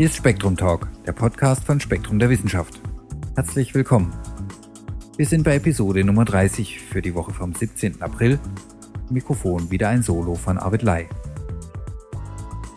Hier 0.00 0.06
ist 0.06 0.16
Spektrum 0.16 0.56
Talk, 0.56 0.88
der 1.04 1.12
Podcast 1.12 1.64
von 1.64 1.78
Spektrum 1.78 2.18
der 2.18 2.30
Wissenschaft. 2.30 2.80
Herzlich 3.36 3.74
willkommen. 3.74 4.14
Wir 5.18 5.26
sind 5.26 5.44
bei 5.44 5.56
Episode 5.56 6.02
Nummer 6.04 6.24
30 6.24 6.80
für 6.80 7.02
die 7.02 7.14
Woche 7.14 7.34
vom 7.34 7.54
17. 7.54 8.00
April. 8.00 8.38
Mikrofon 9.10 9.70
wieder 9.70 9.90
ein 9.90 10.02
Solo 10.02 10.36
von 10.36 10.56
Arvid 10.56 10.82
Lai. 10.82 11.08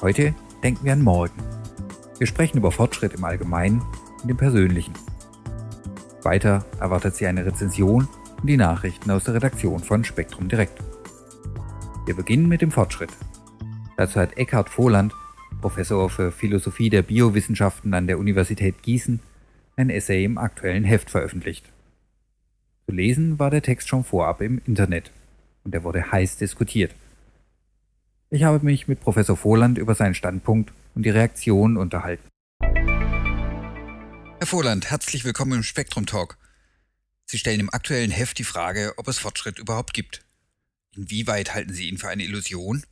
Heute 0.01 0.35
denken 0.61 0.83
wir 0.83 0.91
an 0.91 1.01
morgen. 1.01 1.41
Wir 2.17 2.27
sprechen 2.27 2.57
über 2.57 2.71
Fortschritt 2.71 3.13
im 3.13 3.23
Allgemeinen 3.23 3.81
und 4.21 4.29
im 4.29 4.35
Persönlichen. 4.35 4.93
Weiter 6.23 6.65
erwartet 6.79 7.15
Sie 7.15 7.25
eine 7.25 7.45
Rezension 7.45 8.09
und 8.41 8.47
die 8.47 8.57
Nachrichten 8.57 9.11
aus 9.11 9.23
der 9.23 9.35
Redaktion 9.35 9.79
von 9.79 10.04
Spektrum 10.04 10.49
Direkt. 10.49 10.77
Wir 12.05 12.15
beginnen 12.15 12.49
mit 12.49 12.61
dem 12.61 12.71
Fortschritt. 12.71 13.11
Dazu 13.96 14.20
hat 14.20 14.38
Eckhard 14.38 14.70
Vohland 14.70 15.14
Professor 15.61 16.10
für 16.10 16.32
Philosophie 16.32 16.89
der 16.89 17.04
Biowissenschaften 17.04 17.93
an 17.93 18.07
der 18.07 18.18
Universität 18.18 18.82
Gießen, 18.82 19.20
ein 19.75 19.89
Essay 19.89 20.24
im 20.25 20.38
aktuellen 20.38 20.84
Heft 20.84 21.10
veröffentlicht. 21.10 21.65
Zu 22.86 22.96
lesen 22.96 23.39
war 23.39 23.50
der 23.50 23.61
Text 23.61 23.87
schon 23.87 24.04
vorab 24.04 24.42
im 24.42 24.61
Internet 24.65 25.11
und 25.64 25.74
er 25.74 25.84
wurde 25.84 26.11
heiß 26.11 26.37
diskutiert. 26.37 26.93
Ich 28.29 28.43
habe 28.43 28.65
mich 28.65 28.87
mit 28.87 29.00
Professor 29.00 29.37
Vohland 29.37 29.78
über 29.78 29.96
seinen 29.96 30.15
Standpunkt 30.15 30.73
und 30.96 31.06
die 31.06 31.12
Reaktionen 31.12 31.78
unterhalten. 31.78 32.28
Herr 34.39 34.48
Vohland, 34.48 34.89
herzlich 34.89 35.23
willkommen 35.23 35.53
im 35.53 35.64
Spektrum 35.64 36.06
Talk. 36.06 36.38
Sie 37.25 37.38
stellen 37.38 37.62
im 37.62 37.73
aktuellen 37.73 38.12
Heft 38.12 38.38
die 38.39 38.44
Frage, 38.44 38.94
ob 38.98 39.08
es 39.08 39.20
Fortschritt 39.20 39.59
überhaupt 39.59 39.94
gibt. 39.94 40.25
Inwieweit 40.95 41.53
halten 41.53 41.73
Sie 41.73 41.88
ihn 41.88 41.98
für 41.98 42.09
eine 42.09 42.23
Illusion? 42.23 42.84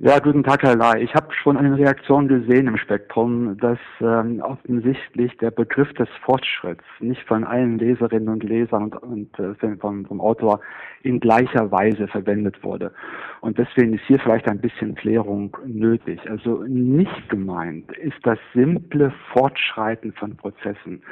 Ja, 0.00 0.20
guten 0.20 0.44
Tag, 0.44 0.62
Herr 0.62 0.76
Lai. 0.76 1.02
Ich 1.02 1.12
habe 1.16 1.34
schon 1.34 1.56
eine 1.56 1.76
Reaktion 1.76 2.28
gesehen 2.28 2.68
im 2.68 2.76
Spektrum, 2.76 3.58
dass 3.58 3.80
ähm, 4.00 4.40
offensichtlich 4.40 5.36
der 5.38 5.50
Begriff 5.50 5.92
des 5.94 6.08
Fortschritts 6.24 6.84
nicht 7.00 7.20
von 7.26 7.42
allen 7.42 7.78
Leserinnen 7.80 8.28
und 8.28 8.44
Lesern 8.44 8.92
und, 8.92 9.02
und 9.02 9.38
äh, 9.40 9.56
vom, 9.80 10.06
vom 10.06 10.20
Autor 10.20 10.60
in 11.02 11.18
gleicher 11.18 11.72
Weise 11.72 12.06
verwendet 12.06 12.62
wurde. 12.62 12.92
Und 13.40 13.58
deswegen 13.58 13.94
ist 13.94 14.04
hier 14.06 14.20
vielleicht 14.20 14.48
ein 14.48 14.60
bisschen 14.60 14.94
Klärung 14.94 15.56
nötig. 15.66 16.20
Also 16.30 16.62
nicht 16.68 17.28
gemeint 17.28 17.90
ist 17.98 18.18
das 18.22 18.38
simple 18.54 19.12
Fortschreiten 19.32 20.12
von 20.12 20.36
Prozessen. 20.36 21.02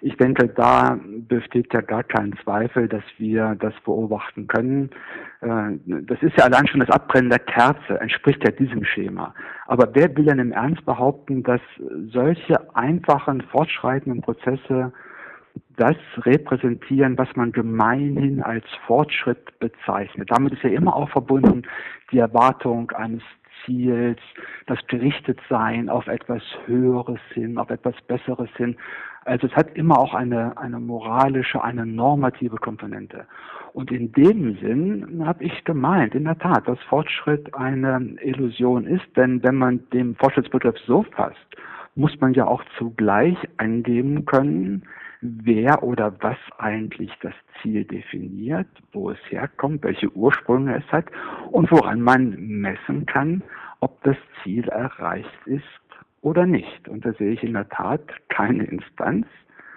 Ich 0.00 0.16
denke, 0.16 0.48
da 0.48 0.98
besteht 1.28 1.74
ja 1.74 1.82
gar 1.82 2.04
kein 2.04 2.34
Zweifel, 2.42 2.88
dass 2.88 3.04
wir 3.18 3.54
das 3.60 3.74
beobachten 3.84 4.46
können. 4.46 4.90
Äh, 5.40 5.72
das 5.84 6.22
ist 6.22 6.36
ja 6.36 6.44
allein 6.44 6.66
schon 6.66 6.80
das 6.80 6.90
Abbrennen 6.90 7.30
der 7.30 7.38
Kerze, 7.38 8.00
entspricht 8.00 8.29
entspricht 8.30 8.44
ja 8.44 8.50
diesem 8.66 8.84
Schema. 8.84 9.34
Aber 9.66 9.88
wer 9.94 10.14
will 10.16 10.24
denn 10.24 10.38
im 10.38 10.52
Ernst 10.52 10.84
behaupten, 10.84 11.42
dass 11.42 11.60
solche 12.12 12.74
einfachen, 12.74 13.42
fortschreitenden 13.42 14.22
Prozesse 14.22 14.92
das 15.76 15.96
repräsentieren, 16.18 17.18
was 17.18 17.28
man 17.36 17.52
gemeinhin 17.52 18.42
als 18.42 18.64
Fortschritt 18.86 19.58
bezeichnet. 19.58 20.30
Damit 20.30 20.52
ist 20.52 20.62
ja 20.62 20.70
immer 20.70 20.94
auch 20.94 21.10
verbunden 21.10 21.62
die 22.12 22.18
Erwartung 22.18 22.90
eines 22.92 23.22
Ziels, 23.64 24.18
das 24.66 24.78
Gerichtetsein 24.86 25.88
auf 25.88 26.06
etwas 26.06 26.42
Höheres 26.66 27.20
hin, 27.34 27.58
auf 27.58 27.70
etwas 27.70 27.94
Besseres 28.06 28.50
hin. 28.56 28.76
Also 29.24 29.46
es 29.46 29.54
hat 29.54 29.76
immer 29.76 29.98
auch 29.98 30.14
eine, 30.14 30.56
eine 30.58 30.80
moralische, 30.80 31.62
eine 31.62 31.86
normative 31.86 32.56
Komponente. 32.56 33.26
Und 33.72 33.92
in 33.92 34.12
dem 34.12 34.56
Sinn 34.58 35.22
habe 35.24 35.44
ich 35.44 35.64
gemeint, 35.64 36.14
in 36.14 36.24
der 36.24 36.38
Tat, 36.38 36.66
dass 36.66 36.80
Fortschritt 36.88 37.54
eine 37.54 38.16
Illusion 38.22 38.86
ist, 38.86 39.04
denn 39.16 39.42
wenn 39.42 39.56
man 39.56 39.88
den 39.90 40.16
Fortschrittsbegriff 40.16 40.76
so 40.86 41.02
fasst, 41.02 41.36
muss 41.94 42.18
man 42.20 42.34
ja 42.34 42.46
auch 42.46 42.62
zugleich 42.78 43.36
angeben 43.58 44.24
können, 44.24 44.82
wer 45.20 45.82
oder 45.82 46.14
was 46.20 46.38
eigentlich 46.58 47.10
das 47.20 47.34
Ziel 47.60 47.84
definiert, 47.84 48.68
wo 48.92 49.10
es 49.10 49.18
herkommt, 49.28 49.82
welche 49.82 50.10
Ursprünge 50.14 50.76
es 50.76 50.92
hat 50.92 51.06
und 51.50 51.70
woran 51.70 52.00
man 52.00 52.36
messen 52.38 53.06
kann, 53.06 53.42
ob 53.80 54.02
das 54.02 54.16
Ziel 54.42 54.68
erreicht 54.68 55.46
ist 55.46 55.62
oder 56.22 56.46
nicht. 56.46 56.88
Und 56.88 57.04
da 57.04 57.12
sehe 57.14 57.32
ich 57.32 57.42
in 57.42 57.52
der 57.52 57.68
Tat 57.68 58.02
keine 58.28 58.64
Instanz, 58.64 59.26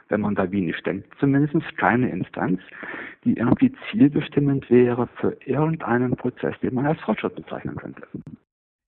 wenn 0.09 0.22
man 0.22 0.36
da 0.36 0.46
nicht 0.46 0.86
denkt, 0.86 1.08
zumindest 1.20 1.78
keine 1.78 2.09
Instanz, 2.09 2.59
die 3.24 3.34
irgendwie 3.34 3.74
zielbestimmend 3.92 4.70
wäre 4.70 5.08
für 5.20 5.38
irgendeinen 5.46 6.16
Prozess, 6.16 6.56
den 6.62 6.76
man 6.76 6.86
als 6.86 7.00
Fortschritt 7.02 7.36
bezeichnen 7.36 7.76
könnte. 7.76 8.02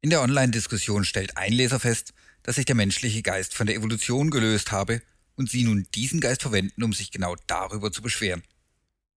In 0.02 0.10
der 0.10 0.22
Online-Diskussion 0.22 1.04
stellt 1.04 1.36
ein 1.36 1.52
Leser 1.52 1.80
fest, 1.80 2.14
dass 2.44 2.56
sich 2.56 2.66
der 2.66 2.76
menschliche 2.76 3.24
Geist 3.24 3.56
von 3.56 3.66
der 3.66 3.76
Evolution 3.76 4.30
gelöst 4.30 4.72
habe 4.72 5.02
und 5.38 5.50
sie 5.50 5.64
nun 5.64 5.86
diesen 5.96 6.20
Geist 6.20 6.42
verwenden, 6.42 6.84
um 6.84 6.94
sich 6.94 7.12
genau 7.12 7.36
darüber 7.48 7.92
zu 7.92 8.02
beschweren. 8.02 8.44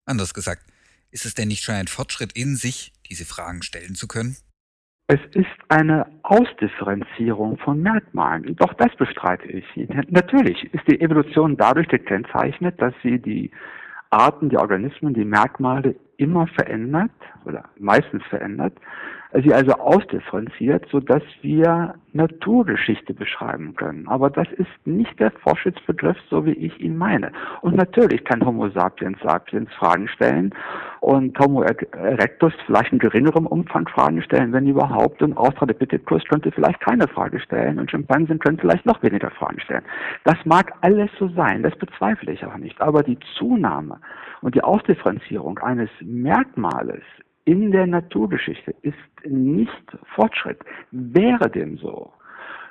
Anders 0.05 0.35
gesagt, 0.35 0.63
ist 1.11 1.25
es 1.25 1.35
denn 1.35 1.49
nicht 1.49 1.65
schon 1.65 1.75
ein 1.75 1.89
Fortschritt 1.89 2.33
in 2.33 2.57
sich, 2.57 2.93
diese 3.09 3.25
Fragen 3.25 3.63
stellen 3.63 3.95
zu 3.95 4.09
können? 4.09 4.37
Es 5.11 5.21
ist 5.33 5.47
eine 5.69 6.07
Ausdifferenzierung 6.23 7.57
von 7.59 7.81
Merkmalen. 7.81 8.57
Doch 8.57 8.75
das 8.75 8.95
bestreite 8.97 9.47
ich. 9.47 9.65
Natürlich 10.11 10.63
ist 10.75 10.87
die 10.87 11.01
Evolution 11.01 11.57
dadurch 11.57 11.89
gekennzeichnet, 11.89 12.81
dass 12.81 12.93
sie 13.03 13.19
die 13.19 13.51
Arten, 14.11 14.51
die 14.51 14.59
Organismen, 14.59 15.15
die 15.15 15.25
Merkmale 15.25 15.97
immer 16.19 16.47
verändert 16.49 17.11
oder 17.47 17.71
meistens 17.79 18.23
verändert 18.29 18.75
sie 19.33 19.53
also 19.53 19.73
ausdifferenziert, 19.73 20.87
sodass 20.91 21.23
wir 21.43 21.95
Naturgeschichte 22.13 23.13
beschreiben 23.13 23.75
können. 23.77 24.09
Aber 24.09 24.31
das 24.31 24.49
ist 24.53 24.71
nicht 24.87 25.19
der 25.21 25.31
Fortschrittsbegriff, 25.31 26.17
so 26.31 26.45
wie 26.47 26.53
ich 26.53 26.81
ihn 26.81 26.97
meine. 26.97 27.33
Und 27.61 27.77
natürlich 27.77 28.25
kann 28.25 28.45
Homo 28.45 28.71
sapiens 28.71 29.19
sapiens 29.23 29.71
Fragen 29.75 30.09
stellen 30.09 30.55
und 31.01 31.39
Homo 31.39 31.63
erectus 31.63 32.53
vielleicht 32.67 32.93
in 32.93 32.99
geringerem 32.99 33.47
Umfang 33.47 33.87
Fragen 33.89 34.23
stellen, 34.23 34.53
wenn 34.53 34.67
überhaupt. 34.67 35.23
Und 35.23 35.37
Australopithecus 35.37 36.25
könnte 36.29 36.51
vielleicht 36.51 36.81
keine 36.81 37.07
Frage 37.07 37.39
stellen 37.41 37.79
und 37.79 37.91
Schimpansen 37.91 38.39
können 38.39 38.59
vielleicht 38.59 38.87
noch 38.87 39.03
weniger 39.03 39.31
Fragen 39.31 39.61
stellen. 39.61 39.85
Das 40.25 40.37
mag 40.45 40.73
alles 40.81 41.11
so 41.19 41.29
sein, 41.29 41.63
das 41.63 41.77
bezweifle 41.77 42.33
ich 42.33 42.45
auch 42.45 42.57
nicht. 42.57 42.81
Aber 42.81 43.03
die 43.03 43.19
Zunahme 43.37 44.01
und 44.41 44.55
die 44.55 44.63
Ausdifferenzierung 44.63 45.59
eines 45.59 45.91
Merkmales 46.01 47.03
in 47.49 47.71
der 47.71 47.87
Naturgeschichte 47.87 48.75
ist 48.83 49.27
nicht 49.27 49.99
Fortschritt. 50.15 50.59
Wäre 50.91 51.49
dem 51.49 51.79
so, 51.79 52.13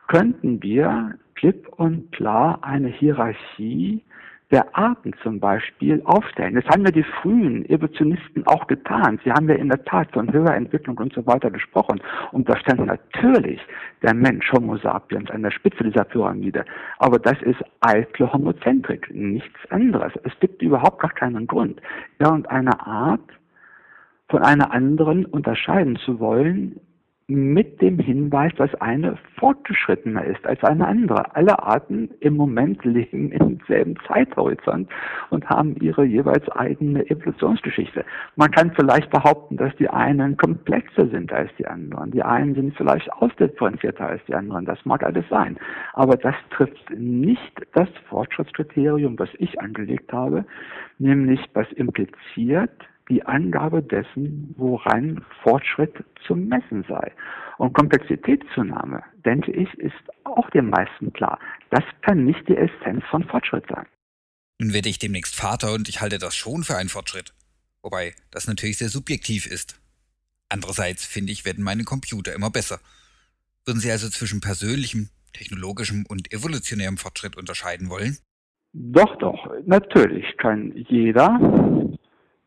könnten 0.07 0.61
wir 0.61 1.15
klipp 1.33 1.67
und 1.77 2.11
klar 2.11 2.59
eine 2.61 2.89
Hierarchie 2.89 4.03
der 4.51 4.77
Arten 4.77 5.13
zum 5.23 5.39
Beispiel 5.39 5.99
aufstellen. 6.05 6.53
Das 6.53 6.65
haben 6.67 6.85
ja 6.85 6.91
die 6.91 7.03
frühen 7.03 7.65
Evolutionisten 7.65 8.45
auch 8.45 8.67
getan. 8.67 9.19
Sie 9.25 9.31
haben 9.31 9.49
ja 9.49 9.55
in 9.55 9.69
der 9.69 9.83
Tat 9.83 10.11
von 10.11 10.31
höherer 10.31 10.55
Entwicklung 10.55 10.95
und 10.99 11.11
so 11.11 11.25
weiter 11.25 11.49
gesprochen. 11.49 11.99
Und 12.31 12.47
da 12.47 12.55
stand 12.59 12.85
natürlich 12.85 13.59
der 14.03 14.13
Mensch 14.13 14.49
Homo 14.53 14.77
sapiens 14.77 15.31
an 15.31 15.41
der 15.41 15.51
Spitze 15.51 15.85
dieser 15.85 16.03
Pyramide. 16.03 16.65
Aber 16.99 17.17
das 17.17 17.41
ist 17.41 17.61
eitle 17.81 18.31
Homozentrik, 18.31 19.09
nichts 19.11 19.59
anderes. 19.71 20.13
Es 20.23 20.39
gibt 20.39 20.61
überhaupt 20.61 21.01
gar 21.01 21.13
keinen 21.13 21.47
Grund, 21.47 21.81
irgendeine 22.19 22.79
Art 22.85 23.27
von 24.29 24.43
einer 24.43 24.71
anderen 24.71 25.25
unterscheiden 25.25 25.97
zu 25.97 26.19
wollen, 26.19 26.79
mit 27.29 27.81
dem 27.81 27.99
Hinweis, 27.99 28.53
dass 28.55 28.73
eine 28.75 29.17
fortgeschrittener 29.37 30.23
ist 30.23 30.45
als 30.45 30.63
eine 30.63 30.87
andere. 30.87 31.35
Alle 31.35 31.61
Arten 31.61 32.09
im 32.21 32.37
Moment 32.37 32.85
leben 32.85 33.33
im 33.33 33.59
selben 33.67 33.95
Zeithorizont 34.07 34.89
und 35.29 35.49
haben 35.49 35.75
ihre 35.81 36.05
jeweils 36.05 36.47
eigene 36.49 37.05
Evolutionsgeschichte. 37.09 38.05
Man 38.37 38.49
kann 38.51 38.71
vielleicht 38.71 39.09
behaupten, 39.09 39.57
dass 39.57 39.75
die 39.75 39.89
einen 39.89 40.37
komplexer 40.37 41.07
sind 41.09 41.33
als 41.33 41.51
die 41.57 41.67
anderen. 41.67 42.11
Die 42.11 42.23
einen 42.23 42.55
sind 42.55 42.77
vielleicht 42.77 43.11
ausdifferenzierter 43.11 44.07
als 44.07 44.23
die 44.25 44.33
anderen. 44.33 44.63
Das 44.63 44.79
mag 44.85 45.03
alles 45.03 45.27
sein. 45.29 45.57
Aber 45.93 46.15
das 46.15 46.35
trifft 46.51 46.89
nicht 46.91 47.61
das 47.73 47.89
Fortschrittskriterium, 48.07 49.17
das 49.17 49.29
ich 49.37 49.59
angelegt 49.59 50.13
habe, 50.13 50.45
nämlich 50.97 51.41
was 51.53 51.69
impliziert, 51.73 52.71
die 53.09 53.23
Angabe 53.25 53.81
dessen, 53.81 54.53
woran 54.57 55.25
Fortschritt 55.43 55.93
zu 56.25 56.35
messen 56.35 56.85
sei. 56.87 57.13
Und 57.57 57.73
Komplexitätszunahme, 57.73 59.03
denke 59.25 59.51
ich, 59.51 59.73
ist 59.79 59.95
auch 60.23 60.49
den 60.51 60.69
meisten 60.69 61.11
klar. 61.13 61.39
Das 61.71 61.83
kann 62.01 62.25
nicht 62.25 62.47
die 62.47 62.57
Essenz 62.57 63.03
von 63.09 63.23
Fortschritt 63.23 63.65
sein. 63.69 63.85
Nun 64.59 64.73
werde 64.73 64.89
ich 64.89 64.99
demnächst 64.99 65.35
Vater 65.35 65.73
und 65.73 65.89
ich 65.89 66.01
halte 66.01 66.17
das 66.17 66.35
schon 66.35 66.63
für 66.63 66.77
einen 66.77 66.89
Fortschritt. 66.89 67.33
Wobei 67.81 68.13
das 68.31 68.47
natürlich 68.47 68.77
sehr 68.77 68.89
subjektiv 68.89 69.45
ist. 69.45 69.79
Andererseits 70.49 71.05
finde 71.05 71.31
ich, 71.31 71.45
werden 71.45 71.63
meine 71.63 71.83
Computer 71.83 72.33
immer 72.33 72.49
besser. 72.49 72.79
Würden 73.65 73.79
Sie 73.79 73.91
also 73.91 74.09
zwischen 74.09 74.41
persönlichem, 74.41 75.09
technologischem 75.33 76.05
und 76.07 76.33
evolutionärem 76.33 76.97
Fortschritt 76.97 77.35
unterscheiden 77.35 77.89
wollen? 77.89 78.17
Doch, 78.73 79.17
doch. 79.17 79.51
Natürlich 79.65 80.37
kann 80.37 80.73
jeder 80.89 81.39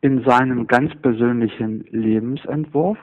in 0.01 0.23
seinem 0.23 0.67
ganz 0.67 0.93
persönlichen 0.95 1.85
Lebensentwurf 1.91 2.97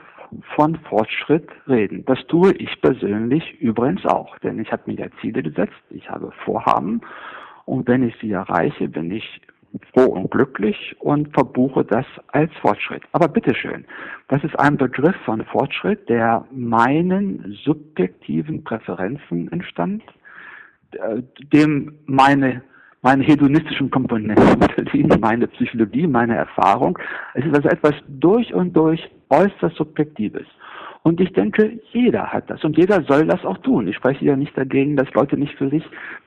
von 0.55 0.75
Fortschritt 0.87 1.49
reden. 1.67 2.03
Das 2.05 2.19
tue 2.27 2.53
ich 2.53 2.79
persönlich 2.81 3.59
übrigens 3.59 4.05
auch, 4.05 4.37
denn 4.39 4.59
ich 4.59 4.71
habe 4.71 4.83
mir 4.85 4.99
ja 4.99 5.07
Ziele 5.21 5.41
gesetzt, 5.41 5.81
ich 5.89 6.09
habe 6.09 6.31
Vorhaben 6.45 7.01
und 7.65 7.87
wenn 7.87 8.03
ich 8.03 8.15
sie 8.21 8.31
erreiche, 8.31 8.87
bin 8.87 9.11
ich 9.11 9.41
froh 9.93 10.11
und 10.11 10.31
glücklich 10.31 10.95
und 10.99 11.31
verbuche 11.33 11.85
das 11.85 12.05
als 12.27 12.51
Fortschritt. 12.61 13.03
Aber 13.11 13.27
bitteschön, 13.27 13.85
das 14.27 14.43
ist 14.43 14.59
ein 14.59 14.77
Begriff 14.77 15.15
von 15.25 15.43
Fortschritt, 15.45 16.09
der 16.09 16.45
meinen 16.51 17.57
subjektiven 17.63 18.63
Präferenzen 18.63 19.51
entstand, 19.51 20.03
äh, 20.93 21.21
dem 21.53 21.99
meine 22.05 22.63
meine 23.01 23.23
hedonistischen 23.23 23.89
Komponenten 23.89 24.47
unterliegen, 24.49 25.19
meine 25.19 25.47
Psychologie, 25.47 26.07
meine 26.07 26.35
Erfahrung. 26.35 26.97
Es 27.33 27.45
ist 27.45 27.55
also 27.55 27.69
etwas 27.69 27.95
durch 28.07 28.53
und 28.53 28.73
durch 28.75 29.09
äußerst 29.29 29.75
Subjektives. 29.75 30.45
Und 31.01 31.21
ich 31.21 31.31
denke, 31.31 31.79
jeder 31.91 32.27
hat 32.27 32.49
das 32.49 32.63
und 32.63 32.77
jeder 32.77 33.01
soll 33.03 33.25
das 33.25 33.45
auch 33.45 33.57
tun. 33.59 33.87
Ich 33.87 33.95
spreche 33.95 34.25
ja 34.25 34.35
nicht 34.35 34.57
dagegen, 34.57 34.97
dass 34.97 35.11
Leute 35.13 35.37
nicht 35.37 35.55
für 35.55 35.69
sich 35.69 35.83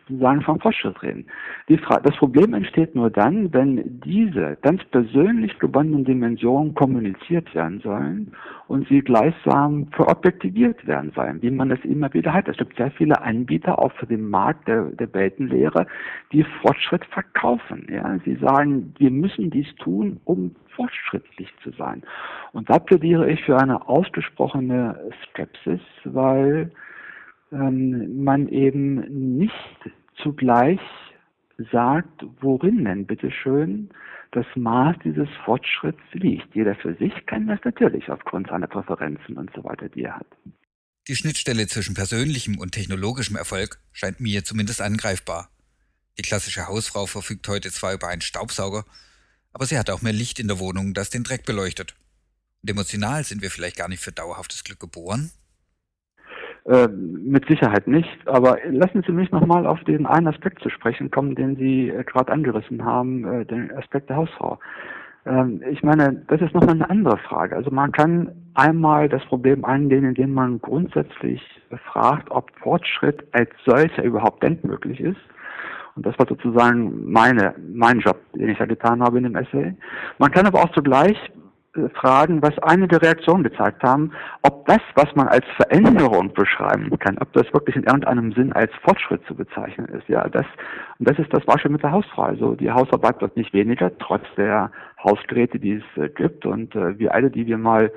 sozusagen 0.09 0.43
vom 0.43 0.61
Fortschritt 0.61 1.03
reden. 1.03 1.27
das 1.69 2.17
Problem 2.17 2.55
entsteht 2.55 2.95
nur 2.95 3.11
dann, 3.11 3.53
wenn 3.53 4.01
diese 4.01 4.57
ganz 4.63 4.83
persönlich 4.85 5.59
gewonnenen 5.59 6.05
Dimensionen 6.05 6.75
kommuniziert 6.75 7.55
werden 7.55 7.81
sollen 7.81 8.33
und 8.69 8.89
sie 8.89 9.01
gleichsam 9.01 9.89
verobjektiviert 9.93 10.87
werden 10.87 11.13
sollen, 11.15 11.41
wie 11.43 11.51
man 11.51 11.71
es 11.71 11.85
immer 11.85 12.13
wieder 12.15 12.33
hat. 12.33 12.49
Es 12.49 12.57
gibt 12.57 12.77
sehr 12.77 12.91
viele 12.93 13.21
Anbieter 13.21 13.79
auch 13.79 13.93
für 13.93 14.07
den 14.07 14.29
Markt 14.29 14.69
der, 14.69 14.85
der 14.87 15.13
Weltenlehre, 15.13 15.87
die 16.33 16.45
Fortschritt 16.63 17.05
verkaufen. 17.07 17.87
Ja, 17.91 18.19
sie 18.25 18.37
sagen, 18.37 18.95
wir 18.99 19.11
müssen 19.11 19.51
dies 19.51 19.73
tun, 19.77 20.21
um 20.25 20.55
fortschrittlich 20.75 21.49
zu 21.63 21.71
sein. 21.73 22.03
Und 22.53 22.69
da 22.71 22.79
plädiere 22.79 23.31
ich 23.31 23.43
für 23.45 23.59
eine 23.59 23.89
ausgesprochene 23.89 25.11
Skepsis, 25.25 25.81
weil 26.05 26.71
ähm, 27.53 28.23
man 28.23 28.49
eben 28.49 29.37
nicht 29.39 29.91
zugleich 30.23 30.81
sagt, 31.71 32.25
worin 32.41 32.85
denn 32.85 33.07
bitteschön 33.07 33.91
das 34.33 34.47
Maß 34.55 34.97
dieses 35.05 35.29
Fortschritts 35.45 36.03
liegt. 36.13 36.55
Jeder 36.55 36.75
für 36.77 36.95
sich 36.95 37.13
kann 37.27 37.47
das 37.47 37.61
natürlich 37.65 38.11
aufgrund 38.11 38.49
seiner 38.49 38.67
Präferenzen 38.67 39.37
und 39.37 39.51
so 39.55 39.63
weiter, 39.65 39.89
die 39.89 40.05
er 40.05 40.17
hat. 40.17 40.27
Die 41.09 41.17
Schnittstelle 41.17 41.67
zwischen 41.67 41.95
persönlichem 41.95 42.59
und 42.59 42.73
technologischem 42.73 43.37
Erfolg 43.37 43.79
scheint 43.93 44.21
mir 44.21 44.45
zumindest 44.45 44.81
angreifbar. 44.81 45.51
Die 46.17 46.23
klassische 46.23 46.67
Hausfrau 46.67 47.07
verfügt 47.07 47.49
heute 47.49 47.71
zwar 47.71 47.95
über 47.95 48.09
einen 48.09 48.21
Staubsauger, 48.21 48.85
aber 49.53 49.67
sie 49.67 49.79
hat 49.79 49.91
auch 49.91 50.03
mehr 50.03 50.13
Licht 50.13 50.39
in 50.39 50.49
der 50.49 50.59
Wohnung, 50.59 50.95
das 50.95 51.11
den 51.11 51.25
Dreck 51.25 51.45
beleuchtet. 51.45 51.95
Und 52.63 52.71
emotional 52.71 53.25
sind 53.25 53.43
wir 53.43 53.51
vielleicht 53.51 53.77
gar 53.77 53.89
nicht 53.89 54.03
für 54.03 54.13
dauerhaftes 54.13 54.65
Glück 54.65 54.81
geboren? 54.81 55.31
Äh, 56.65 56.87
mit 56.87 57.47
Sicherheit 57.49 57.89
nicht. 57.89 58.17
Aber 58.27 58.57
lassen 58.71 59.03
Sie 59.05 59.13
mich 59.13 59.33
nochmal 59.33 59.67
auf 59.67 59.83
den 59.83 60.07
einen 60.07 60.29
Aspekt 60.29 60.63
zu 60.63 60.71
sprechen 60.71 61.11
kommen, 61.11 61.35
den 61.35 61.57
Sie 61.57 61.89
äh, 61.89 62.05
gerade 62.05 62.31
angerissen 62.31 62.85
haben, 62.85 63.25
äh, 63.25 63.45
den 63.45 63.73
Aspekt 63.77 64.09
der 64.09 64.17
Hausfrau. 64.17 64.61
Ähm, 65.27 65.61
ich 65.69 65.83
meine, 65.83 66.23
das 66.29 66.41
ist 66.41 66.55
nochmal 66.55 66.77
eine 66.77 66.89
andere 66.89 67.19
Frage. 67.19 67.57
Also 67.57 67.73
man 67.73 67.91
kann 67.91 68.31
einmal 68.55 69.09
das 69.09 69.25
Problem 69.25 69.65
angehen, 69.65 70.05
indem 70.05 70.35
man 70.35 70.61
grundsätzlich 70.61 71.43
fragt, 71.93 72.31
ob 72.31 72.53
Fortschritt 72.61 73.25
als 73.33 73.51
solcher 73.65 74.05
überhaupt 74.05 74.45
denkmöglich 74.45 75.01
ist. 75.01 75.21
Und 75.95 76.07
das 76.07 76.19
war 76.19 76.27
sozusagen 76.27 77.11
meine, 77.11 77.55
mein 77.73 78.01
Job, 78.01 78.19
den 78.35 78.49
ich 78.49 78.59
ja 78.59 78.67
getan 78.67 79.03
habe 79.03 79.19
in 79.19 79.25
dem 79.25 79.37
Essay. 79.37 79.75
Man 80.19 80.31
kann 80.31 80.47
aber 80.47 80.63
auch 80.63 80.73
zugleich 80.73 81.19
äh, 81.77 81.89
fragen, 81.91 82.43
was 82.43 82.59
einige 82.61 83.01
Reaktionen 83.01 83.45
gezeigt 83.45 83.83
haben, 83.83 84.13
ob 84.43 84.67
das, 84.67 84.81
was 84.95 85.15
man 85.15 85.29
als 85.29 85.45
Veränderung 85.57 86.33
beschreiben 86.33 86.91
kann, 86.99 87.17
ob 87.19 87.33
das 87.33 87.53
wirklich 87.53 87.77
in 87.77 87.85
irgendeinem 87.85 88.33
Sinn 88.33 88.53
als 88.53 88.71
Fortschritt 88.83 89.25
zu 89.27 89.35
bezeichnen 89.35 89.87
ist. 89.89 90.09
Ja, 90.09 90.29
das, 90.29 90.47
und 90.99 91.09
das 91.09 91.19
ist 91.19 91.33
das 91.33 91.45
Beispiel 91.45 91.71
mit 91.71 91.83
der 91.83 91.93
Hausfrau. 91.93 92.23
Also 92.23 92.55
die 92.55 92.71
Hausarbeit 92.71 93.21
wird 93.21 93.37
nicht 93.37 93.53
weniger, 93.53 93.97
trotz 93.99 94.25
der 94.37 94.71
Hausgeräte, 95.03 95.59
die 95.59 95.75
es 95.75 96.03
äh, 96.03 96.09
gibt. 96.09 96.47
Und 96.47 96.75
äh, 96.75 96.99
wir 96.99 97.15
alle, 97.15 97.31
die 97.31 97.47
wir 97.47 97.59
mal 97.59 97.91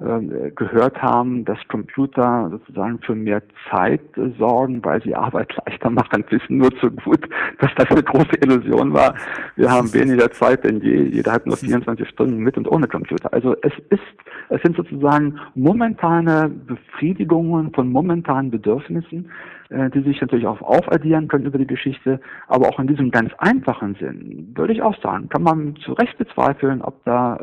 gehört 0.00 1.02
haben, 1.02 1.44
dass 1.44 1.58
Computer 1.68 2.48
sozusagen 2.50 2.98
für 3.00 3.14
mehr 3.14 3.42
Zeit 3.70 4.00
sorgen, 4.38 4.82
weil 4.82 5.02
sie 5.02 5.14
Arbeit 5.14 5.54
leichter 5.66 5.90
machen, 5.90 6.24
wissen 6.30 6.56
nur 6.56 6.70
zu 6.78 6.90
gut, 6.90 7.28
dass 7.58 7.70
das 7.76 7.90
eine 7.90 8.02
große 8.02 8.36
Illusion 8.42 8.94
war. 8.94 9.14
Wir 9.56 9.70
haben 9.70 9.92
weniger 9.94 10.30
Zeit 10.32 10.64
denn 10.64 10.80
je. 10.80 11.02
Jeder 11.02 11.32
hat 11.32 11.46
nur 11.46 11.56
24 11.56 12.08
Stunden 12.08 12.38
mit 12.38 12.56
und 12.56 12.66
ohne 12.68 12.88
Computer. 12.88 13.30
Also 13.32 13.54
es 13.62 13.72
ist, 13.90 14.00
es 14.48 14.62
sind 14.62 14.76
sozusagen 14.76 15.38
momentane 15.54 16.48
Befriedigungen 16.48 17.72
von 17.72 17.92
momentanen 17.92 18.50
Bedürfnissen, 18.50 19.26
äh, 19.26 19.59
die 19.70 20.02
sich 20.02 20.20
natürlich 20.20 20.46
auch 20.46 20.60
aufaddieren 20.62 21.28
können 21.28 21.46
über 21.46 21.58
die 21.58 21.66
Geschichte, 21.66 22.20
aber 22.48 22.68
auch 22.68 22.80
in 22.80 22.88
diesem 22.88 23.10
ganz 23.10 23.32
einfachen 23.38 23.94
Sinn, 23.94 24.52
würde 24.56 24.72
ich 24.72 24.82
auch 24.82 25.00
sagen, 25.00 25.28
kann 25.28 25.44
man 25.44 25.76
zu 25.76 25.92
Recht 25.92 26.18
bezweifeln, 26.18 26.82
ob 26.82 27.04
da 27.04 27.36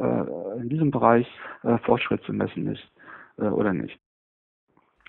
äh, 0.57 0.61
in 0.61 0.69
diesem 0.69 0.91
Bereich 0.91 1.27
äh, 1.63 1.77
Fortschritt 1.79 2.21
zu 2.23 2.33
messen 2.33 2.67
ist 2.67 2.83
äh, 3.37 3.43
oder 3.43 3.73
nicht. 3.73 3.97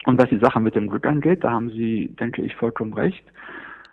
Und 0.04 0.20
was 0.20 0.28
die 0.28 0.38
Sache 0.38 0.60
mit 0.60 0.76
dem 0.76 0.88
Glück 0.88 1.06
angeht, 1.06 1.42
da 1.42 1.50
haben 1.50 1.70
Sie, 1.70 2.14
denke 2.20 2.42
ich, 2.42 2.54
vollkommen 2.54 2.92
recht. 2.92 3.24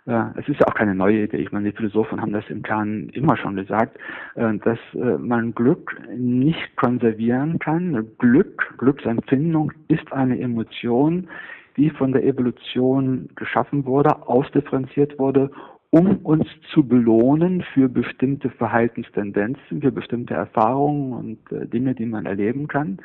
Äh, 0.06 0.22
es 0.36 0.48
ist 0.48 0.60
ja 0.60 0.68
auch 0.68 0.74
keine 0.74 0.94
neue 0.94 1.24
Idee. 1.24 1.38
Ich 1.38 1.50
meine, 1.50 1.70
die 1.70 1.76
Philosophen 1.76 2.20
haben 2.20 2.32
das 2.32 2.48
im 2.48 2.62
Kern 2.62 3.08
immer 3.08 3.36
schon 3.36 3.56
gesagt, 3.56 3.98
äh, 4.36 4.56
dass 4.58 4.78
man 4.94 5.52
Glück 5.52 5.96
nicht 6.16 6.76
konservieren 6.76 7.58
kann. 7.58 8.06
Glück, 8.18 8.74
Glücksempfindung 8.78 9.72
ist 9.88 10.12
eine 10.12 10.38
Emotion, 10.38 11.28
die 11.76 11.90
von 11.90 12.12
der 12.12 12.24
Evolution 12.24 13.28
geschaffen 13.34 13.84
wurde, 13.84 14.26
ausdifferenziert 14.28 15.18
wurde, 15.18 15.50
um 15.90 16.18
uns 16.18 16.46
zu 16.72 16.86
belohnen 16.86 17.62
für 17.74 17.88
bestimmte 17.88 18.50
Verhaltenstendenzen, 18.50 19.80
für 19.80 19.92
bestimmte 19.92 20.34
Erfahrungen 20.34 21.12
und 21.12 21.52
äh, 21.52 21.66
Dinge, 21.66 21.94
die 21.94 22.06
man 22.06 22.26
erleben 22.26 22.68
kann. 22.68 22.98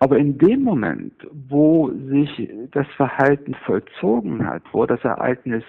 Aber 0.00 0.18
in 0.18 0.38
dem 0.38 0.62
Moment, 0.62 1.14
wo 1.48 1.90
sich 1.90 2.50
das 2.72 2.86
Verhalten 2.96 3.54
vollzogen 3.66 4.46
hat, 4.46 4.62
wo 4.72 4.86
das 4.86 5.02
Ereignis 5.04 5.64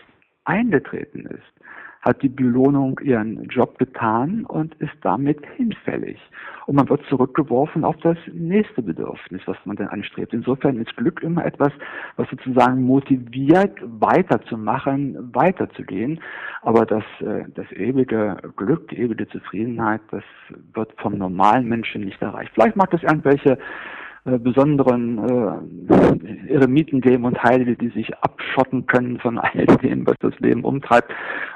eingetreten 0.46 1.26
ist, 1.26 1.59
hat 2.02 2.22
die 2.22 2.30
Belohnung 2.30 3.00
ihren 3.04 3.44
Job 3.46 3.78
getan 3.78 4.46
und 4.46 4.74
ist 4.76 4.94
damit 5.02 5.46
hinfällig. 5.58 6.18
Und 6.66 6.76
man 6.76 6.88
wird 6.88 7.04
zurückgeworfen 7.10 7.84
auf 7.84 7.98
das 7.98 8.18
nächste 8.32 8.82
Bedürfnis, 8.82 9.42
was 9.46 9.58
man 9.66 9.76
dann 9.76 9.88
anstrebt. 9.88 10.34
Insofern 10.34 10.78
ist 10.78 10.96
Glück 10.96 11.22
immer 11.24 11.44
etwas, 11.46 11.72
was 12.16 12.30
sozusagen 12.30 12.84
motiviert, 12.84 13.78
weiterzumachen, 13.82 15.34
weiterzugehen. 15.34 16.22
Aber 16.62 16.86
das, 16.86 17.04
äh, 17.22 17.46
das 17.56 17.70
ewige 17.72 18.38
Glück, 18.56 18.88
die 18.90 19.00
ewige 19.00 19.28
Zufriedenheit, 19.28 20.02
das 20.12 20.24
wird 20.74 20.94
vom 21.02 21.18
normalen 21.18 21.68
Menschen 21.68 22.06
nicht 22.06 22.22
erreicht. 22.22 22.52
Vielleicht 22.54 22.76
mag 22.76 22.94
es 22.94 23.04
irgendwelche 23.04 23.58
äh, 24.26 24.38
besonderen 24.38 25.18
äh, 25.90 26.54
Eremiten 26.54 27.02
geben 27.02 27.26
und 27.26 27.42
Heilige, 27.42 27.76
die 27.76 27.90
sich 27.90 28.14
abschotten 28.18 28.86
können 28.86 29.20
von 29.20 29.38
all 29.38 29.66
dem, 29.84 30.06
was 30.06 30.16
das 30.20 30.38
Leben 30.40 30.64
umtreibt, 30.64 31.12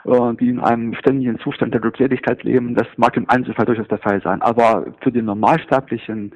äh, 0.06 0.34
die 0.40 0.50
in 0.50 0.60
einem 0.60 0.94
ständigen 0.96 1.40
Zustand 1.40 1.74
der 1.74 1.82
Glückseligkeit 1.82 2.44
leben. 2.44 2.76
Das 2.76 2.88
mag 2.98 3.18
im 3.18 3.30
Einzelfall 3.30 3.66
durchaus 3.66 3.88
der 3.90 4.00
Fall 4.00 4.22
sein. 4.22 4.42
Aber 4.42 4.86
für 5.02 5.12
den 5.12 5.26
Normalsterblichen 5.26 6.34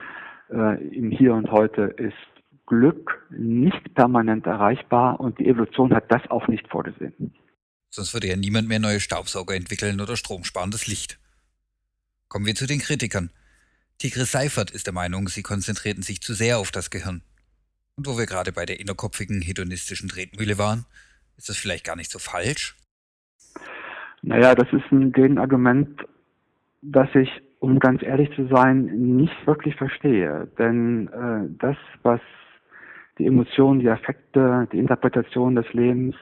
äh, 0.50 0.84
im 0.96 1.12
Hier 1.12 1.34
und 1.34 1.52
Heute 1.52 1.84
ist 1.98 2.16
Glück 2.66 3.26
nicht 3.30 3.96
permanent 3.96 4.46
erreichbar 4.46 5.20
und 5.20 5.40
die 5.40 5.48
Evolution 5.48 5.94
hat 5.94 6.12
das 6.12 6.22
auch 6.30 6.48
nicht 6.48 6.68
vorgesehen. 6.68 7.34
Sonst 7.90 8.14
würde 8.14 8.28
ja 8.28 8.36
niemand 8.36 8.68
mehr 8.68 8.80
neue 8.80 9.00
Staubsauger 9.00 9.56
entwickeln 9.56 10.02
oder 10.02 10.18
stromsparendes 10.18 10.88
Licht. 10.88 11.20
Kommen 12.28 12.46
wir 12.46 12.56
zu 12.56 12.68
den 12.68 12.80
Kritikern. 12.80 13.32
Tigris 14.00 14.32
Seifert 14.32 14.70
ist 14.70 14.86
der 14.86 14.94
Meinung, 14.94 15.28
sie 15.28 15.42
konzentrierten 15.42 16.04
sich 16.04 16.22
zu 16.22 16.34
sehr 16.36 16.60
auf 16.60 16.70
das 16.70 16.92
Gehirn. 16.92 17.24
Und 17.96 18.06
wo 18.06 18.16
wir 18.16 18.28
gerade 18.28 18.52
bei 18.52 18.64
der 18.64 18.80
innerkopfigen 18.80 19.42
hedonistischen 19.42 20.08
Tretmühle 20.08 20.60
waren, 20.60 20.86
ist 21.36 21.50
das 21.50 21.58
vielleicht 21.58 21.84
gar 21.84 21.96
nicht 21.96 22.12
so 22.12 22.20
falsch? 22.20 22.76
Naja, 24.22 24.54
das 24.54 24.68
ist 24.72 24.92
ein 24.92 25.12
Gegenargument, 25.14 26.00
das 26.84 27.10
ich, 27.16 27.30
um 27.58 27.80
ganz 27.80 28.04
ehrlich 28.04 28.30
zu 28.36 28.48
sein, 28.48 28.86
nicht 28.86 29.36
wirklich 29.48 29.76
verstehe. 29.76 30.48
Denn 30.60 31.08
äh, 31.08 31.58
das, 31.58 31.78
was 32.04 32.22
die 33.18 33.26
Emotionen, 33.26 33.80
die 33.80 33.90
Affekte, 33.90 34.68
die 34.72 34.78
Interpretation 34.78 35.56
des 35.56 35.66
Lebens 35.74 36.16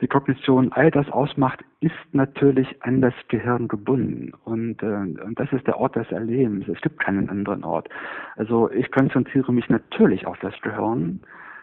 die 0.00 0.08
Kognition 0.08 0.72
all 0.72 0.90
das 0.90 1.08
ausmacht, 1.10 1.60
ist 1.80 1.92
natürlich 2.12 2.68
an 2.82 3.00
das 3.00 3.14
Gehirn 3.28 3.68
gebunden. 3.68 4.32
Und, 4.44 4.82
äh, 4.82 4.86
und 4.86 5.38
das 5.38 5.52
ist 5.52 5.66
der 5.66 5.78
Ort 5.78 5.96
des 5.96 6.10
Erlebens. 6.10 6.66
Es 6.68 6.80
gibt 6.80 7.00
keinen 7.00 7.28
anderen 7.28 7.64
Ort. 7.64 7.88
Also 8.36 8.70
ich 8.70 8.90
konzentriere 8.90 9.52
mich 9.52 9.68
natürlich 9.68 10.26
auf 10.26 10.38
das 10.40 10.54
Gehirn. 10.62 11.20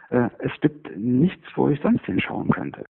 Äh, 0.10 0.30
es 0.40 0.52
gibt 0.62 0.96
nichts, 0.96 1.46
wo 1.56 1.70
ich 1.70 1.80
sonst 1.82 2.06
hinschauen 2.06 2.50
könnte. 2.50 2.84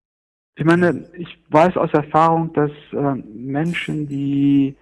Ich 0.56 0.66
meine, 0.66 1.06
ich 1.14 1.40
weiß 1.50 1.78
aus 1.78 1.94
Erfahrung, 1.94 2.52
dass 2.54 2.72
äh, 2.92 3.16
Menschen, 3.34 4.08
die 4.08 4.76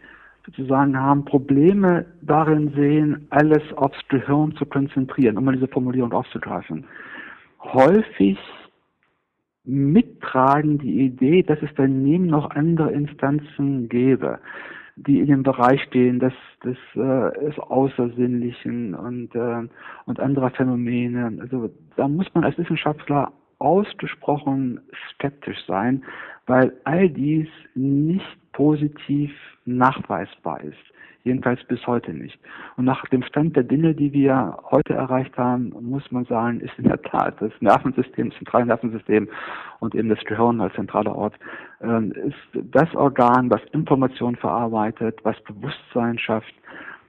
sozusagen 0.45 0.98
haben 0.98 1.25
Probleme 1.25 2.05
darin 2.22 2.72
sehen, 2.75 3.27
alles 3.29 3.62
aufs 3.75 3.98
Gehirn 4.07 4.55
zu 4.55 4.65
konzentrieren, 4.65 5.38
um 5.38 5.45
mal 5.45 5.55
diese 5.55 5.67
Formulierung 5.67 6.13
aufzugreifen. 6.13 6.86
Häufig 7.60 8.38
mittragen 9.65 10.77
die 10.77 11.01
Idee, 11.05 11.43
dass 11.43 11.62
es 11.62 11.69
daneben 11.75 12.27
noch 12.27 12.51
andere 12.51 12.91
Instanzen 12.91 13.89
gäbe, 13.89 14.39
die 14.95 15.19
in 15.19 15.27
dem 15.27 15.43
Bereich 15.43 15.81
stehen 15.84 16.19
des, 16.19 16.34
des, 16.63 16.77
äh, 16.95 17.45
des 17.45 17.60
Außersinnlichen 17.60 18.95
und, 18.95 19.36
äh, 19.36 19.67
und 20.05 20.19
anderer 20.19 20.51
Phänomene. 20.51 21.38
Also 21.41 21.69
da 21.95 22.07
muss 22.07 22.27
man 22.34 22.43
als 22.43 22.57
Wissenschaftler 22.57 23.31
ausgesprochen 23.60 24.79
skeptisch 25.13 25.65
sein, 25.67 26.03
weil 26.45 26.74
all 26.84 27.10
dies 27.10 27.48
nicht 27.74 28.51
positiv 28.51 29.31
nachweisbar 29.65 30.62
ist. 30.62 30.94
Jedenfalls 31.25 31.63
bis 31.63 31.86
heute 31.88 32.13
nicht. 32.13 32.39
Und 32.77 32.86
nach 32.86 33.03
dem 33.08 33.24
Stand 33.24 33.55
der 33.55 33.63
Dinge, 33.63 33.96
die 33.96 34.13
wir 34.13 34.60
heute 34.70 34.94
erreicht 34.94 35.36
haben, 35.39 35.74
muss 35.82 36.12
man 36.12 36.24
sagen, 36.25 36.62
ist 36.62 36.77
in 36.77 36.84
der 36.84 37.01
Tat 37.01 37.41
das 37.41 37.51
Nervensystem, 37.62 38.29
das 38.29 38.38
zentrale 38.38 38.67
Nervensystem 38.67 39.27
und 39.79 39.96
eben 39.96 40.10
das 40.10 40.24
Gehirn 40.25 40.62
als 40.62 40.75
zentraler 40.75 41.15
Ort, 41.15 41.34
äh, 41.82 42.10
ist 42.27 42.38
das 42.72 42.94
Organ, 42.94 43.50
was 43.50 43.62
Informationen 43.72 44.36
verarbeitet, 44.36 45.20
was 45.24 45.36
Bewusstsein 45.46 46.20
schafft, 46.20 46.53
ähm, 46.53 46.64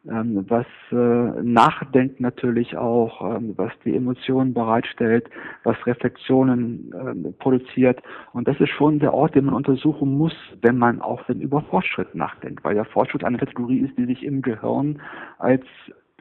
was 0.08 0.66
äh, 0.92 1.42
Nachdenken 1.42 2.22
natürlich 2.22 2.76
auch, 2.76 3.36
ähm, 3.36 3.54
was 3.56 3.72
die 3.84 3.96
Emotionen 3.96 4.54
bereitstellt, 4.54 5.28
was 5.64 5.76
Reflexionen 5.84 6.92
äh, 6.92 7.32
produziert. 7.32 8.00
Und 8.32 8.46
das 8.46 8.58
ist 8.60 8.70
schon 8.70 9.00
der 9.00 9.12
Ort, 9.12 9.34
den 9.34 9.46
man 9.46 9.54
untersuchen 9.54 10.16
muss, 10.16 10.32
wenn 10.62 10.78
man 10.78 11.02
auch 11.02 11.28
wenn 11.28 11.40
über 11.40 11.62
Fortschritt 11.62 12.14
nachdenkt, 12.14 12.62
weil 12.64 12.76
ja 12.76 12.84
Fortschritt 12.84 13.24
eine 13.24 13.38
Kategorie 13.38 13.80
ist, 13.80 13.98
die 13.98 14.06
sich 14.06 14.22
im 14.22 14.42
Gehirn 14.42 15.02
als, 15.38 15.64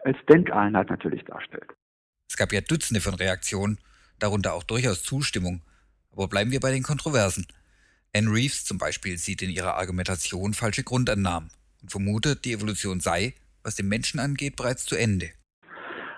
als 0.04 0.18
Denkeinheit 0.27 0.89
natürlich 0.89 1.24
darstellt. 1.25 1.68
Es 2.27 2.38
gab 2.38 2.51
ja 2.51 2.62
Dutzende 2.62 3.01
von 3.01 3.13
Reaktionen, 3.13 3.77
darunter 4.20 4.54
auch 4.54 4.63
durchaus 4.63 5.04
Zustimmung. 5.04 5.62
Aber 6.12 6.27
bleiben 6.27 6.51
wir 6.51 6.60
bei 6.60 6.72
den 6.72 6.84
Kontroversen. 6.84 7.46
Anne 8.15 8.32
Reeves 8.32 8.63
zum 8.65 8.77
Beispiel 8.77 9.18
sieht 9.18 9.42
in 9.42 9.50
ihrer 9.50 9.75
Argumentation 9.75 10.54
falsche 10.54 10.84
Grundannahmen 10.84 11.50
und 11.82 11.92
vermutet, 11.92 12.46
die 12.46 12.54
Evolution 12.54 13.00
sei, 13.00 13.34
was 13.65 13.75
den 13.75 13.89
Menschen 13.89 14.19
angeht, 14.19 14.55
bereits 14.55 14.86
zu 14.86 14.95
Ende. 14.95 15.27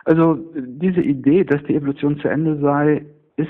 Also 0.06 0.40
diese 0.56 1.02
Idee, 1.02 1.44
dass 1.44 1.64
die 1.64 1.76
Evolution 1.76 2.20
zu 2.20 2.28
Ende 2.28 2.60
sei, 2.60 3.06
ist 3.36 3.50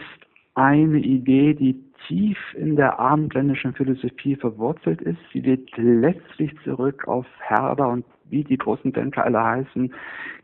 eine 0.55 0.99
Idee, 0.99 1.53
die 1.53 1.83
tief 2.07 2.37
in 2.55 2.75
der 2.75 2.99
abendländischen 2.99 3.73
Philosophie 3.73 4.35
verwurzelt 4.35 5.01
ist. 5.01 5.19
Sie 5.33 5.41
geht 5.41 5.69
letztlich 5.77 6.51
zurück 6.63 7.07
auf 7.07 7.25
Herder 7.39 7.89
und 7.89 8.05
wie 8.29 8.43
die 8.43 8.57
großen 8.57 8.91
Denker 8.91 9.23
alle 9.23 9.43
heißen, 9.43 9.93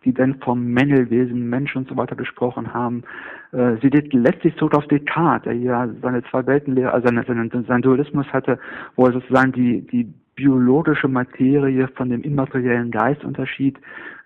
die 0.05 0.13
dann 0.13 0.39
vom 0.39 0.65
Mängelwesen, 0.65 1.49
Mensch 1.49 1.75
und 1.75 1.89
so 1.89 1.97
weiter 1.97 2.15
gesprochen 2.15 2.73
haben. 2.73 3.03
Äh, 3.51 3.77
sie 3.81 3.89
geht 3.89 4.13
letztlich 4.13 4.55
zurück 4.57 4.75
auf 4.75 4.87
Descartes, 4.87 5.43
der 5.43 5.55
ja 5.55 5.89
seine 6.01 6.23
zwei 6.25 6.45
Weltenlehre, 6.45 6.93
also 6.93 7.07
seinen, 7.07 7.49
seinen, 7.67 7.81
Dualismus 7.81 8.27
hatte, 8.27 8.59
wo 8.95 9.07
er 9.07 9.13
sozusagen 9.13 9.51
die, 9.51 9.81
die 9.81 10.13
biologische 10.35 11.07
Materie 11.07 11.87
von 11.89 12.09
dem 12.09 12.21
immateriellen 12.21 12.91
Geist 12.91 13.23
unterschied. 13.23 13.77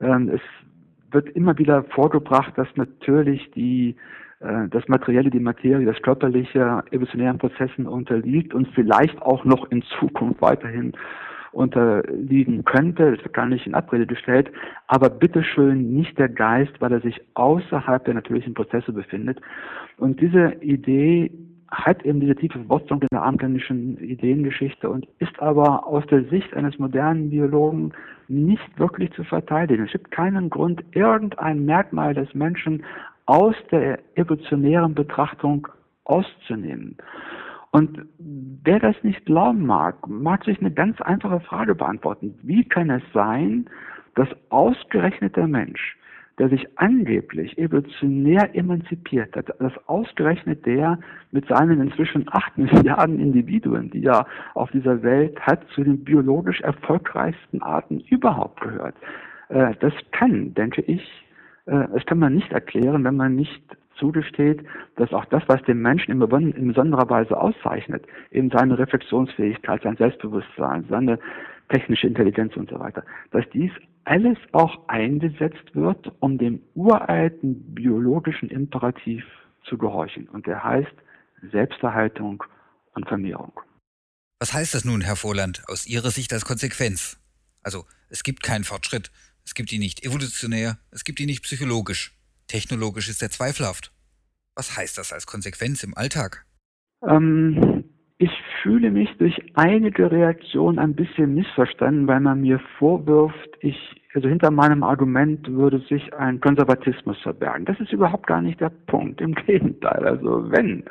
Ähm, 0.01 0.29
es 0.29 0.41
wird 1.11 1.29
immer 1.29 1.57
wieder 1.57 1.83
vorgebracht, 1.83 2.57
dass 2.57 2.67
natürlich 2.75 3.49
die 3.51 3.95
äh, 4.39 4.67
das 4.69 4.87
Materielle, 4.87 5.29
die 5.29 5.39
Materie, 5.39 5.85
das 5.85 6.01
Körperliche 6.01 6.83
evolutionären 6.91 7.37
Prozessen 7.37 7.87
unterliegt 7.87 8.53
und 8.53 8.67
vielleicht 8.69 9.21
auch 9.21 9.45
noch 9.45 9.69
in 9.71 9.83
Zukunft 9.99 10.41
weiterhin 10.41 10.93
unterliegen 11.53 12.65
könnte. 12.65 13.15
Das 13.15 13.23
wird 13.23 13.33
gar 13.33 13.47
nicht 13.47 13.65
in 13.65 13.73
Abrede 13.73 14.05
gestellt. 14.05 14.51
Aber 14.87 15.09
bitteschön 15.09 15.93
nicht 15.93 16.17
der 16.19 16.29
Geist, 16.29 16.73
weil 16.79 16.91
er 16.91 17.01
sich 17.01 17.19
außerhalb 17.33 18.05
der 18.05 18.13
natürlichen 18.13 18.53
Prozesse 18.53 18.91
befindet. 18.91 19.39
Und 19.97 20.21
diese 20.21 20.53
Idee 20.61 21.31
hat 21.69 22.03
eben 22.05 22.19
diese 22.19 22.35
tiefe 22.35 22.59
Verwurzelung 22.59 23.01
in 23.01 23.07
der 23.11 23.23
abendländischen 23.23 23.97
Ideengeschichte 23.97 24.89
und 24.89 25.07
ist 25.19 25.37
aber 25.39 25.85
aus 25.85 26.05
der 26.07 26.23
Sicht 26.25 26.53
eines 26.53 26.79
modernen 26.79 27.29
Biologen 27.29 27.93
nicht 28.27 28.79
wirklich 28.79 29.11
zu 29.11 29.23
verteidigen. 29.23 29.85
Es 29.85 29.91
gibt 29.91 30.11
keinen 30.11 30.49
Grund, 30.49 30.83
irgendein 30.91 31.65
Merkmal 31.65 32.13
des 32.13 32.33
Menschen 32.33 32.83
aus 33.25 33.55
der 33.71 33.99
evolutionären 34.15 34.95
Betrachtung 34.95 35.67
auszunehmen. 36.05 36.97
Und 37.71 38.05
wer 38.17 38.79
das 38.79 38.95
nicht 39.03 39.25
glauben 39.25 39.65
mag, 39.65 40.07
mag 40.07 40.45
sich 40.45 40.59
eine 40.59 40.71
ganz 40.71 40.99
einfache 41.01 41.41
Frage 41.41 41.75
beantworten. 41.75 42.33
Wie 42.41 42.63
kann 42.63 42.89
es 42.89 43.03
sein, 43.13 43.69
dass 44.15 44.29
ausgerechnet 44.49 45.35
der 45.35 45.47
Mensch 45.47 45.97
der 46.39 46.49
sich 46.49 46.67
angeblich 46.77 47.57
evolutionär 47.57 48.55
emanzipiert 48.55 49.35
hat, 49.35 49.49
dass 49.59 49.73
ausgerechnet 49.87 50.65
der 50.65 50.99
mit 51.31 51.47
seinen 51.47 51.81
inzwischen 51.81 52.25
acht 52.31 52.57
Milliarden 52.57 53.19
Individuen, 53.19 53.89
die 53.89 54.03
er 54.03 54.27
auf 54.53 54.69
dieser 54.71 55.01
Welt 55.01 55.39
hat, 55.41 55.67
zu 55.69 55.83
den 55.83 56.03
biologisch 56.03 56.61
erfolgreichsten 56.61 57.61
Arten 57.61 58.01
überhaupt 58.09 58.61
gehört. 58.61 58.95
Äh, 59.49 59.73
das 59.79 59.93
kann, 60.11 60.53
denke 60.53 60.81
ich, 60.81 61.01
äh, 61.65 61.87
das 61.93 62.05
kann 62.05 62.19
man 62.19 62.35
nicht 62.35 62.51
erklären, 62.51 63.03
wenn 63.03 63.15
man 63.15 63.35
nicht 63.35 63.63
zugesteht, 63.95 64.63
dass 64.95 65.11
auch 65.13 65.25
das, 65.25 65.43
was 65.47 65.61
den 65.63 65.81
Menschen 65.81 66.21
in, 66.21 66.51
in 66.51 66.67
besonderer 66.67 67.09
Weise 67.09 67.39
auszeichnet, 67.39 68.05
eben 68.31 68.51
seine 68.51 68.77
Reflexionsfähigkeit, 68.77 69.81
sein 69.81 69.97
Selbstbewusstsein, 69.97 70.85
seine 70.87 71.17
technische 71.69 72.07
Intelligenz 72.07 72.55
und 72.55 72.69
so 72.69 72.79
weiter, 72.79 73.03
dass 73.31 73.47
dies 73.49 73.71
alles 74.07 74.37
auch 74.53 74.87
eingesetzt 74.87 75.73
wird, 75.73 76.11
um 76.19 76.37
dem 76.37 76.61
uralten 76.75 77.75
biologischen 77.75 78.49
Imperativ 78.49 79.23
zu 79.67 79.77
gehorchen. 79.77 80.29
Und 80.29 80.47
der 80.47 80.63
heißt 80.63 80.95
Selbsterhaltung 81.51 82.43
und 82.93 83.07
Vermehrung. 83.07 83.51
Was 84.39 84.53
heißt 84.53 84.73
das 84.73 84.85
nun, 84.85 85.01
Herr 85.01 85.17
Vorland, 85.17 85.63
aus 85.67 85.87
Ihrer 85.87 86.11
Sicht 86.11 86.31
als 86.31 86.45
Konsequenz? 86.45 87.19
Also, 87.63 87.85
es 88.09 88.23
gibt 88.23 88.43
keinen 88.43 88.63
Fortschritt, 88.63 89.11
es 89.43 89.53
gibt 89.55 89.73
ihn 89.73 89.81
nicht 89.81 90.05
evolutionär, 90.05 90.77
es 90.91 91.03
gibt 91.03 91.19
ihn 91.19 91.25
nicht 91.25 91.43
psychologisch. 91.43 92.13
Technologisch 92.47 93.09
ist 93.09 93.21
er 93.21 93.29
zweifelhaft. 93.29 93.91
Was 94.55 94.77
heißt 94.77 94.97
das 94.97 95.11
als 95.11 95.27
Konsequenz 95.27 95.83
im 95.83 95.97
Alltag? 95.97 96.45
Ähm, 97.05 97.76
fühle 98.67 98.91
mich 98.91 99.09
durch 99.17 99.41
einige 99.53 100.11
Reaktionen 100.11 100.77
ein 100.77 100.93
bisschen 100.93 101.35
missverstanden, 101.35 102.05
weil 102.05 102.19
man 102.19 102.41
mir 102.41 102.59
vorwirft, 102.77 103.49
ich, 103.61 103.77
also 104.13 104.27
hinter 104.27 104.51
meinem 104.51 104.83
Argument 104.83 105.47
würde 105.49 105.79
sich 105.79 106.13
ein 106.13 106.41
Konservatismus 106.41 107.17
verbergen. 107.21 107.63
Das 107.63 107.79
ist 107.79 107.93
überhaupt 107.93 108.27
gar 108.27 108.41
nicht 108.41 108.59
der 108.59 108.71
Punkt. 108.87 109.21
Im 109.21 109.35
Gegenteil. 109.47 110.05
Also 110.05 110.51
wenn, 110.51 110.83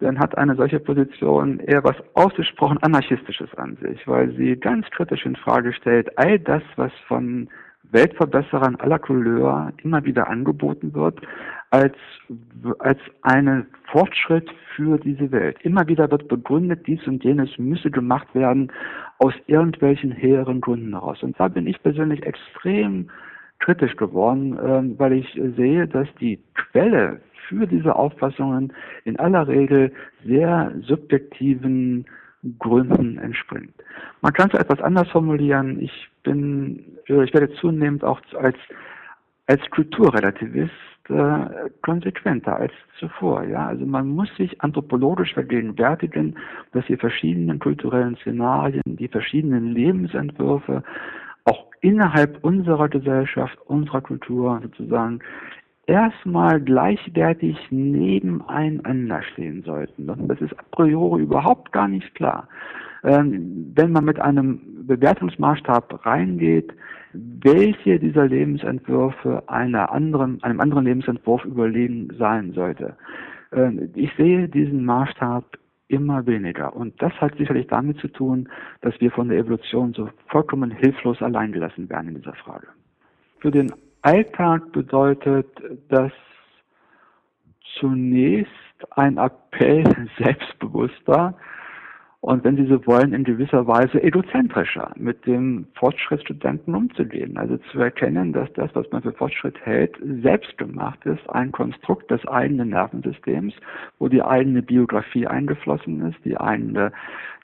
dann 0.00 0.18
hat 0.18 0.36
eine 0.36 0.56
solche 0.56 0.78
Position 0.78 1.58
eher 1.60 1.82
was 1.84 1.96
ausgesprochen 2.12 2.76
Anarchistisches 2.82 3.48
an 3.54 3.78
sich, 3.80 4.06
weil 4.06 4.36
sie 4.36 4.56
ganz 4.56 4.84
kritisch 4.90 5.24
in 5.24 5.36
Frage 5.36 5.72
stellt, 5.72 6.18
all 6.18 6.38
das, 6.38 6.62
was 6.76 6.92
von 7.08 7.48
Weltverbesserern 7.92 8.76
aller 8.76 8.98
Couleur 8.98 9.72
immer 9.82 10.04
wieder 10.04 10.28
angeboten 10.28 10.94
wird, 10.94 11.20
als, 11.70 11.94
als 12.78 12.98
einen 13.22 13.66
Fortschritt 13.90 14.48
für 14.74 14.98
diese 14.98 15.30
Welt. 15.32 15.56
Immer 15.62 15.86
wieder 15.88 16.10
wird 16.10 16.28
begründet, 16.28 16.86
dies 16.86 17.06
und 17.06 17.24
jenes 17.24 17.56
müsse 17.58 17.90
gemacht 17.90 18.34
werden 18.34 18.72
aus 19.18 19.34
irgendwelchen 19.46 20.12
hehren 20.12 20.60
Gründen 20.60 20.92
heraus. 20.92 21.22
Und 21.22 21.38
da 21.38 21.48
bin 21.48 21.66
ich 21.66 21.82
persönlich 21.82 22.22
extrem 22.24 23.08
kritisch 23.58 23.96
geworden, 23.96 24.58
äh, 24.58 24.98
weil 24.98 25.14
ich 25.14 25.40
sehe, 25.56 25.88
dass 25.88 26.08
die 26.20 26.38
Quelle 26.54 27.20
für 27.48 27.66
diese 27.66 27.94
Auffassungen 27.94 28.72
in 29.04 29.18
aller 29.18 29.46
Regel 29.48 29.92
sehr 30.24 30.72
subjektiven 30.82 32.06
Gründen 32.58 33.18
entspringt. 33.18 33.74
Man 34.22 34.32
kann 34.32 34.50
es 34.52 34.58
etwas 34.58 34.80
anders 34.80 35.08
formulieren. 35.08 35.80
Ich 35.80 36.08
bin, 36.22 36.96
ich 37.06 37.34
werde 37.34 37.52
zunehmend 37.54 38.04
auch 38.04 38.20
als 38.38 38.56
als 39.46 39.62
Kulturrelativist 39.70 40.72
äh, 41.08 41.70
konsequenter 41.82 42.56
als 42.56 42.72
zuvor. 42.98 43.44
Ja, 43.44 43.68
also 43.68 43.86
man 43.86 44.08
muss 44.08 44.28
sich 44.36 44.60
anthropologisch 44.60 45.34
vergegenwärtigen, 45.34 46.36
dass 46.72 46.84
die 46.86 46.96
verschiedenen 46.96 47.58
kulturellen 47.58 48.16
Szenarien, 48.16 48.82
die 48.84 49.08
verschiedenen 49.08 49.72
Lebensentwürfe 49.72 50.82
auch 51.44 51.66
innerhalb 51.80 52.42
unserer 52.42 52.88
Gesellschaft, 52.88 53.56
unserer 53.66 54.00
Kultur 54.00 54.60
sozusagen 54.62 55.20
erstmal 55.86 56.60
gleichwertig 56.60 57.56
nebeneinander 57.70 59.22
stehen 59.22 59.62
sollten. 59.62 60.06
Das 60.06 60.40
ist 60.40 60.58
a 60.58 60.62
priori 60.70 61.22
überhaupt 61.22 61.72
gar 61.72 61.88
nicht 61.88 62.14
klar. 62.14 62.48
Ähm, 63.04 63.72
wenn 63.74 63.92
man 63.92 64.04
mit 64.04 64.18
einem 64.18 64.60
Bewertungsmaßstab 64.86 66.04
reingeht, 66.04 66.72
welche 67.12 67.98
dieser 67.98 68.26
Lebensentwürfe 68.26 69.44
einer 69.46 69.92
anderen, 69.92 70.42
einem 70.42 70.60
anderen 70.60 70.84
Lebensentwurf 70.84 71.44
überlegen 71.44 72.08
sein 72.18 72.52
sollte. 72.52 72.96
Ähm, 73.52 73.90
ich 73.94 74.12
sehe 74.16 74.48
diesen 74.48 74.84
Maßstab 74.84 75.44
immer 75.88 76.26
weniger. 76.26 76.74
Und 76.74 77.00
das 77.00 77.12
hat 77.20 77.36
sicherlich 77.36 77.68
damit 77.68 77.98
zu 77.98 78.08
tun, 78.08 78.48
dass 78.80 79.00
wir 79.00 79.10
von 79.12 79.28
der 79.28 79.38
Evolution 79.38 79.92
so 79.94 80.08
vollkommen 80.26 80.72
hilflos 80.72 81.22
allein 81.22 81.52
gelassen 81.52 81.88
werden 81.88 82.08
in 82.08 82.14
dieser 82.16 82.34
Frage. 82.34 82.66
Für 83.38 83.52
den 83.52 83.72
Alltag 84.06 84.70
bedeutet 84.70 85.48
das 85.88 86.12
zunächst 87.80 88.52
ein 88.92 89.18
Appell 89.18 89.82
selbstbewusster 90.18 91.34
und 92.20 92.44
wenn 92.44 92.54
Sie 92.54 92.66
so 92.66 92.86
wollen, 92.86 93.12
in 93.12 93.24
gewisser 93.24 93.66
Weise 93.66 94.00
egozentrischer 94.00 94.92
mit 94.94 95.26
dem 95.26 95.66
Fortschrittsstudenten 95.74 96.72
umzugehen. 96.72 97.36
Also 97.36 97.56
zu 97.72 97.80
erkennen, 97.80 98.32
dass 98.32 98.52
das, 98.52 98.70
was 98.74 98.88
man 98.92 99.02
für 99.02 99.12
Fortschritt 99.12 99.58
hält, 99.66 99.96
selbst 100.22 100.56
gemacht 100.56 101.04
ist, 101.04 101.28
ein 101.30 101.50
Konstrukt 101.50 102.08
des 102.08 102.24
eigenen 102.28 102.68
Nervensystems, 102.68 103.54
wo 103.98 104.06
die 104.06 104.22
eigene 104.22 104.62
Biografie 104.62 105.26
eingeflossen 105.26 106.00
ist, 106.10 106.24
die 106.24 106.36
eigene, 106.36 106.92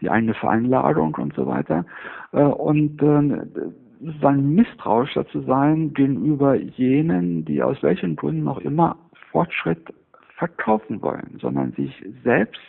die 0.01 0.11
eigene 0.11 0.35
Veranlagung 0.35 1.17
und 1.17 1.35
so 1.35 1.45
weiter. 1.45 1.85
Äh, 2.31 2.43
und 2.43 3.03
äh, 3.03 3.71
sozusagen 4.05 4.55
misstrauischer 4.55 5.27
zu 5.29 5.43
sein 5.43 5.95
gegenüber 5.95 6.55
jenen, 6.55 7.45
die 7.45 7.63
aus 7.63 7.77
welchen 7.83 8.17
Gründen 8.17 8.49
auch 8.49 8.59
immer 8.59 8.97
Fortschritt 9.31 9.93
verkaufen 10.37 11.01
wollen, 11.03 11.39
sondern 11.41 11.73
sich 11.73 11.93
selbst 12.25 12.61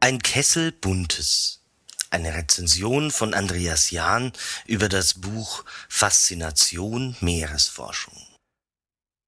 Ein 0.00 0.20
Kessel 0.20 0.72
Buntes. 0.72 1.60
Eine 2.10 2.34
Rezension 2.34 3.10
von 3.10 3.34
Andreas 3.34 3.90
Jahn 3.90 4.32
über 4.66 4.88
das 4.88 5.14
Buch 5.14 5.64
Faszination 5.88 7.16
Meeresforschung. 7.20 8.23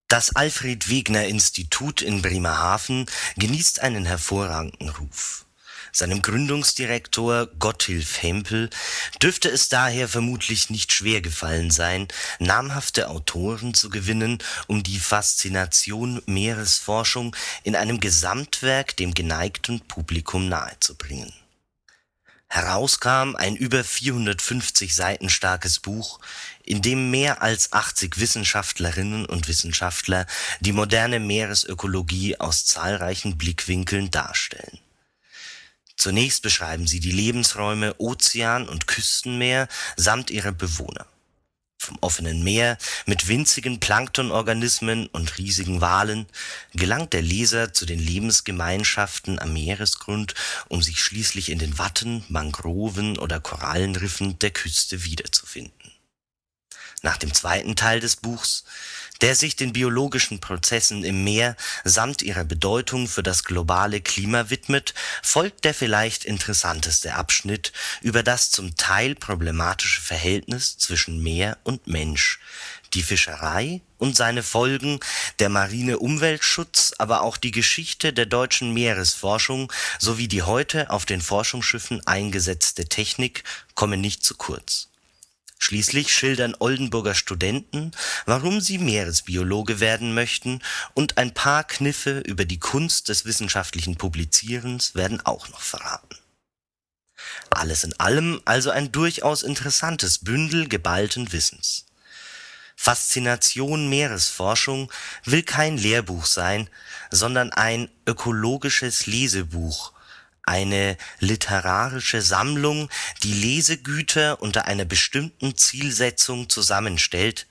Das 0.08 0.36
Alfred 0.36 0.88
Wegener 0.88 1.26
Institut 1.26 2.00
in 2.00 2.22
Bremerhaven 2.22 3.06
genießt 3.38 3.80
einen 3.80 4.06
hervorragenden 4.06 4.90
Ruf. 4.90 5.46
Seinem 5.90 6.22
Gründungsdirektor 6.22 7.48
Gotthilf 7.58 8.22
Hempel 8.22 8.70
dürfte 9.20 9.48
es 9.48 9.68
daher 9.68 10.06
vermutlich 10.06 10.70
nicht 10.70 10.92
schwer 10.92 11.22
gefallen 11.22 11.72
sein, 11.72 12.06
namhafte 12.38 13.08
Autoren 13.08 13.74
zu 13.74 13.88
gewinnen, 13.90 14.38
um 14.68 14.84
die 14.84 15.00
Faszination 15.00 16.22
Meeresforschung 16.26 17.34
in 17.64 17.74
einem 17.74 17.98
Gesamtwerk 17.98 18.96
dem 18.96 19.12
geneigten 19.12 19.80
Publikum 19.80 20.48
nahezubringen. 20.48 21.32
Herauskam 22.56 23.36
ein 23.36 23.54
über 23.54 23.84
450 23.84 24.94
Seiten 24.94 25.28
starkes 25.28 25.78
Buch, 25.78 26.20
in 26.64 26.82
dem 26.82 27.10
mehr 27.10 27.42
als 27.42 27.72
80 27.72 28.18
Wissenschaftlerinnen 28.18 29.26
und 29.26 29.46
Wissenschaftler 29.46 30.26
die 30.60 30.72
moderne 30.72 31.20
Meeresökologie 31.20 32.40
aus 32.40 32.64
zahlreichen 32.64 33.38
Blickwinkeln 33.38 34.10
darstellen 34.10 34.78
Zunächst 35.96 36.42
beschreiben 36.42 36.86
sie 36.86 37.00
die 37.00 37.10
Lebensräume 37.10 37.94
Ozean 37.98 38.68
und 38.68 38.86
Küstenmeer 38.86 39.66
samt 39.96 40.30
ihrer 40.30 40.52
Bewohner. 40.52 41.06
Vom 41.86 41.98
offenen 42.00 42.42
Meer 42.42 42.78
mit 43.04 43.28
winzigen 43.28 43.78
Planktonorganismen 43.78 45.06
und 45.06 45.38
riesigen 45.38 45.80
Walen 45.80 46.26
gelangt 46.74 47.12
der 47.12 47.22
Leser 47.22 47.72
zu 47.72 47.86
den 47.86 48.00
Lebensgemeinschaften 48.00 49.38
am 49.38 49.52
Meeresgrund, 49.52 50.34
um 50.68 50.82
sich 50.82 50.98
schließlich 50.98 51.48
in 51.48 51.60
den 51.60 51.78
Watten, 51.78 52.24
Mangroven 52.28 53.18
oder 53.18 53.38
Korallenriffen 53.38 54.36
der 54.40 54.50
Küste 54.50 55.04
wiederzufinden. 55.04 55.92
Nach 57.02 57.18
dem 57.18 57.32
zweiten 57.32 57.76
Teil 57.76 58.00
des 58.00 58.16
Buchs 58.16 58.64
der 59.20 59.34
sich 59.34 59.56
den 59.56 59.72
biologischen 59.72 60.40
Prozessen 60.40 61.04
im 61.04 61.24
Meer 61.24 61.56
samt 61.84 62.22
ihrer 62.22 62.44
Bedeutung 62.44 63.08
für 63.08 63.22
das 63.22 63.44
globale 63.44 64.00
Klima 64.00 64.50
widmet, 64.50 64.94
folgt 65.22 65.64
der 65.64 65.74
vielleicht 65.74 66.24
interessanteste 66.24 67.14
Abschnitt 67.14 67.72
über 68.02 68.22
das 68.22 68.50
zum 68.50 68.76
Teil 68.76 69.14
problematische 69.14 70.00
Verhältnis 70.00 70.78
zwischen 70.78 71.22
Meer 71.22 71.58
und 71.64 71.86
Mensch, 71.86 72.38
die 72.94 73.02
Fischerei 73.02 73.80
und 73.98 74.16
seine 74.16 74.42
Folgen, 74.42 75.00
der 75.38 75.48
marine 75.48 75.98
Umweltschutz, 75.98 76.94
aber 76.98 77.22
auch 77.22 77.36
die 77.36 77.50
Geschichte 77.50 78.12
der 78.12 78.26
deutschen 78.26 78.72
Meeresforschung 78.72 79.72
sowie 79.98 80.28
die 80.28 80.42
heute 80.42 80.90
auf 80.90 81.06
den 81.06 81.20
Forschungsschiffen 81.20 82.06
eingesetzte 82.06 82.86
Technik 82.86 83.44
kommen 83.74 84.00
nicht 84.00 84.24
zu 84.24 84.34
kurz 84.34 84.88
Schließlich 85.58 86.14
schildern 86.14 86.54
Oldenburger 86.58 87.14
Studenten, 87.14 87.92
warum 88.24 88.60
sie 88.60 88.78
Meeresbiologe 88.78 89.80
werden 89.80 90.14
möchten, 90.14 90.62
und 90.94 91.18
ein 91.18 91.34
paar 91.34 91.64
Kniffe 91.64 92.20
über 92.20 92.44
die 92.44 92.58
Kunst 92.58 93.08
des 93.08 93.24
wissenschaftlichen 93.24 93.96
Publizierens 93.96 94.94
werden 94.94 95.20
auch 95.24 95.48
noch 95.48 95.62
verraten. 95.62 96.16
Alles 97.50 97.84
in 97.84 97.98
allem 97.98 98.40
also 98.44 98.70
ein 98.70 98.92
durchaus 98.92 99.42
interessantes 99.42 100.18
Bündel 100.18 100.68
geballten 100.68 101.32
Wissens. 101.32 101.86
Faszination 102.76 103.88
Meeresforschung 103.88 104.92
will 105.24 105.42
kein 105.42 105.78
Lehrbuch 105.78 106.26
sein, 106.26 106.68
sondern 107.10 107.50
ein 107.50 107.88
ökologisches 108.06 109.06
Lesebuch 109.06 109.95
eine 110.46 110.96
literarische 111.18 112.22
Sammlung, 112.22 112.88
die 113.22 113.34
Lesegüter 113.34 114.40
unter 114.40 114.66
einer 114.66 114.84
bestimmten 114.84 115.56
Zielsetzung 115.56 116.48
zusammenstellt, 116.48 117.46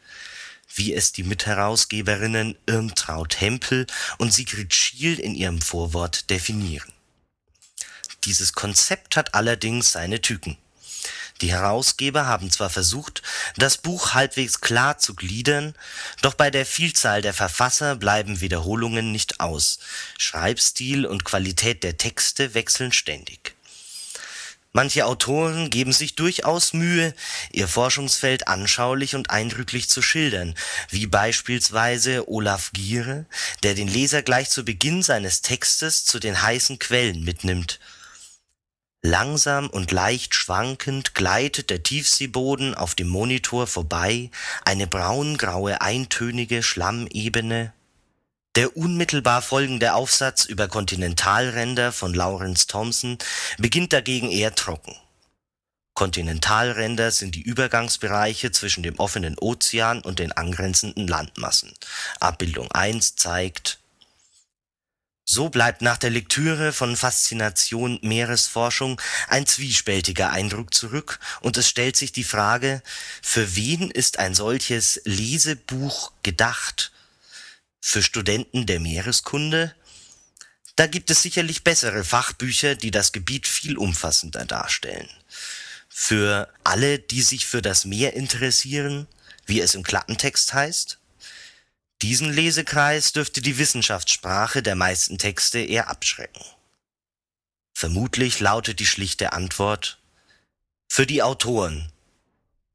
wie 0.73 0.93
es 0.93 1.11
die 1.11 1.23
Mitherausgeberinnen 1.23 2.57
Irmtraut 2.65 3.39
Hempel 3.39 3.85
und 4.17 4.33
Sigrid 4.33 4.73
Schiel 4.73 5.19
in 5.19 5.35
ihrem 5.35 5.61
Vorwort 5.61 6.29
definieren. 6.29 6.91
Dieses 8.23 8.53
Konzept 8.53 9.15
hat 9.15 9.35
allerdings 9.35 9.91
seine 9.91 10.19
Tücken 10.21 10.57
die 11.41 11.51
Herausgeber 11.51 12.27
haben 12.27 12.49
zwar 12.49 12.69
versucht, 12.69 13.21
das 13.57 13.77
Buch 13.77 14.13
halbwegs 14.13 14.61
klar 14.61 14.97
zu 14.97 15.15
gliedern, 15.15 15.73
doch 16.21 16.33
bei 16.33 16.49
der 16.49 16.65
Vielzahl 16.65 17.21
der 17.21 17.33
Verfasser 17.33 17.97
bleiben 17.97 18.39
Wiederholungen 18.39 19.11
nicht 19.11 19.41
aus, 19.41 19.79
Schreibstil 20.17 21.05
und 21.05 21.25
Qualität 21.25 21.83
der 21.83 21.97
Texte 21.97 22.53
wechseln 22.53 22.93
ständig. 22.93 23.53
Manche 24.71 25.05
Autoren 25.05 25.69
geben 25.69 25.93
sich 25.93 26.15
durchaus 26.15 26.73
Mühe, 26.73 27.13
ihr 27.51 27.69
Forschungsfeld 27.69 28.49
anschaulich 28.49 29.15
und 29.15 29.29
eindrücklich 29.29 29.89
zu 29.89 30.01
schildern, 30.01 30.53
wie 30.89 31.07
beispielsweise 31.07 32.29
Olaf 32.29 32.71
Giere, 32.73 33.25
der 33.63 33.73
den 33.73 33.87
Leser 33.87 34.21
gleich 34.21 34.49
zu 34.49 34.65
Beginn 34.65 35.01
seines 35.01 35.41
Textes 35.41 36.03
zu 36.03 36.19
den 36.19 36.41
heißen 36.41 36.77
Quellen 36.79 37.23
mitnimmt 37.23 37.79
Langsam 39.05 39.69
und 39.69 39.91
leicht 39.91 40.33
schwankend 40.33 41.13
gleitet 41.13 41.69
der 41.69 41.83
Tiefseeboden 41.83 42.73
auf 42.73 42.95
dem 42.95 43.07
Monitor 43.07 43.67
vorbei, 43.67 44.31
eine 44.63 44.87
braungraue 44.87 45.79
eintönige 45.79 46.63
Schlammebene. 46.63 47.71
Der 48.55 48.75
unmittelbar 48.75 49.43
folgende 49.43 49.93
Aufsatz 49.93 50.45
über 50.45 50.67
Kontinentalränder 50.67 51.91
von 51.91 52.15
Lawrence 52.15 52.65
Thompson 52.65 53.19
beginnt 53.59 53.93
dagegen 53.93 54.31
eher 54.31 54.55
trocken. 54.55 54.95
Kontinentalränder 55.93 57.11
sind 57.11 57.35
die 57.35 57.43
Übergangsbereiche 57.43 58.51
zwischen 58.51 58.81
dem 58.81 58.97
offenen 58.97 59.37
Ozean 59.37 60.01
und 60.01 60.17
den 60.17 60.31
angrenzenden 60.31 61.07
Landmassen. 61.07 61.71
Abbildung 62.19 62.71
1 62.71 63.17
zeigt 63.17 63.77
so 65.25 65.49
bleibt 65.49 65.81
nach 65.81 65.97
der 65.97 66.11
Lektüre 66.11 66.71
von 66.71 66.95
Faszination 66.95 67.99
Meeresforschung 68.03 69.01
ein 69.27 69.47
zwiespältiger 69.47 70.29
Eindruck 70.29 70.73
zurück 70.73 71.19
und 71.41 71.57
es 71.57 71.67
stellt 71.67 71.97
sich 71.97 72.11
die 72.11 72.23
Frage, 72.23 72.83
für 73.23 73.55
wen 73.55 73.89
ist 73.89 74.19
ein 74.19 74.35
solches 74.35 75.01
Lesebuch 75.03 76.11
gedacht? 76.21 76.91
Für 77.81 78.03
Studenten 78.03 78.67
der 78.67 78.79
Meereskunde? 78.79 79.75
Da 80.75 80.85
gibt 80.87 81.09
es 81.09 81.23
sicherlich 81.23 81.63
bessere 81.63 82.03
Fachbücher, 82.03 82.75
die 82.75 82.91
das 82.91 83.11
Gebiet 83.11 83.47
viel 83.47 83.77
umfassender 83.77 84.45
darstellen. 84.45 85.09
Für 85.89 86.53
alle, 86.63 86.99
die 86.99 87.21
sich 87.21 87.47
für 87.47 87.61
das 87.61 87.85
Meer 87.85 88.13
interessieren, 88.13 89.07
wie 89.45 89.61
es 89.61 89.73
im 89.73 89.83
Klappentext 89.83 90.53
heißt? 90.53 90.99
Diesen 92.01 92.31
Lesekreis 92.31 93.13
dürfte 93.13 93.41
die 93.41 93.57
Wissenschaftssprache 93.57 94.61
der 94.61 94.75
meisten 94.75 95.17
Texte 95.17 95.59
eher 95.59 95.89
abschrecken. 95.89 96.43
Vermutlich 97.73 98.39
lautet 98.39 98.79
die 98.79 98.85
schlichte 98.85 99.33
Antwort 99.33 99.99
für 100.87 101.05
die 101.05 101.23
Autoren, 101.23 101.91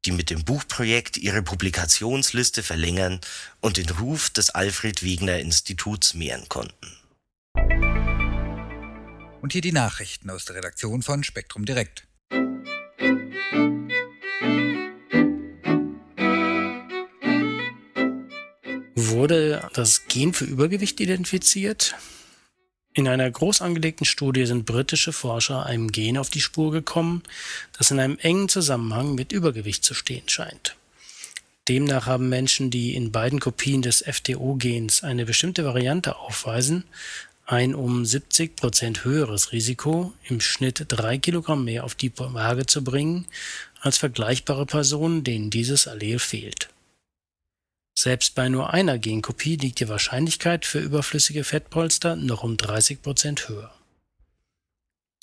die 0.04 0.12
mit 0.12 0.30
dem 0.30 0.44
Buchprojekt 0.44 1.16
ihre 1.16 1.42
Publikationsliste 1.42 2.62
verlängern 2.62 3.20
und 3.60 3.76
den 3.76 3.88
Ruf 3.90 4.30
des 4.30 4.50
Alfred 4.50 5.02
Wegener 5.02 5.38
Instituts 5.38 6.14
mehren 6.14 6.48
konnten. 6.48 6.96
Und 9.42 9.52
hier 9.52 9.62
die 9.62 9.72
Nachrichten 9.72 10.30
aus 10.30 10.44
der 10.44 10.56
Redaktion 10.56 11.02
von 11.02 11.24
Spektrum 11.24 11.64
Direkt. 11.64 12.06
Wurde 19.20 19.68
das 19.74 20.06
Gen 20.08 20.32
für 20.32 20.46
Übergewicht 20.46 20.98
identifiziert? 20.98 21.94
In 22.94 23.06
einer 23.06 23.30
groß 23.30 23.60
angelegten 23.60 24.06
Studie 24.06 24.46
sind 24.46 24.64
britische 24.64 25.12
Forscher 25.12 25.66
einem 25.66 25.92
Gen 25.92 26.16
auf 26.16 26.30
die 26.30 26.40
Spur 26.40 26.72
gekommen, 26.72 27.22
das 27.76 27.90
in 27.90 28.00
einem 28.00 28.16
engen 28.18 28.48
Zusammenhang 28.48 29.14
mit 29.14 29.32
Übergewicht 29.32 29.84
zu 29.84 29.92
stehen 29.92 30.26
scheint. 30.26 30.74
Demnach 31.68 32.06
haben 32.06 32.30
Menschen, 32.30 32.70
die 32.70 32.94
in 32.94 33.12
beiden 33.12 33.40
Kopien 33.40 33.82
des 33.82 34.02
FTO-Gens 34.02 35.04
eine 35.04 35.26
bestimmte 35.26 35.66
Variante 35.66 36.16
aufweisen, 36.16 36.84
ein 37.44 37.74
um 37.74 38.06
70 38.06 38.56
Prozent 38.56 39.04
höheres 39.04 39.52
Risiko, 39.52 40.14
im 40.30 40.40
Schnitt 40.40 40.86
drei 40.88 41.18
Kilogramm 41.18 41.66
mehr 41.66 41.84
auf 41.84 41.94
die 41.94 42.10
Waage 42.16 42.64
zu 42.64 42.82
bringen, 42.82 43.26
als 43.82 43.98
vergleichbare 43.98 44.64
Personen, 44.64 45.24
denen 45.24 45.50
dieses 45.50 45.88
Allel 45.88 46.18
fehlt. 46.18 46.70
Selbst 48.02 48.34
bei 48.34 48.48
nur 48.48 48.72
einer 48.72 48.98
Genkopie 48.98 49.56
liegt 49.56 49.78
die 49.80 49.88
Wahrscheinlichkeit 49.90 50.64
für 50.64 50.78
überflüssige 50.78 51.44
Fettpolster 51.44 52.16
noch 52.16 52.42
um 52.42 52.56
30 52.56 53.02
Prozent 53.02 53.46
höher. 53.50 53.70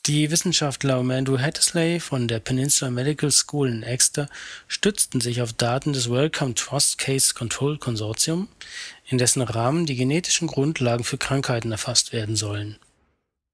Die 0.06 0.30
Wissenschaftler 0.30 0.98
Andrew 1.00 1.40
Hattersley 1.40 2.00
von 2.00 2.28
der 2.28 2.40
Peninsula 2.40 2.92
Medical 2.92 3.32
School 3.32 3.68
in 3.68 3.82
Exeter 3.82 4.30
stützten 4.68 5.22
sich 5.22 5.42
auf 5.42 5.54
Daten 5.54 5.92
des 5.92 6.12
Wellcome 6.12 6.54
Trust 6.54 7.00
Case 7.00 7.34
Control 7.34 7.80
Consortium, 7.80 8.48
in 9.08 9.18
dessen 9.18 9.42
Rahmen 9.42 9.88
die 9.88 9.96
genetischen 9.96 10.48
Grundlagen 10.48 11.04
für 11.04 11.18
Krankheiten 11.18 11.72
erfasst 11.72 12.14
werden 12.14 12.36
sollen. 12.36 12.78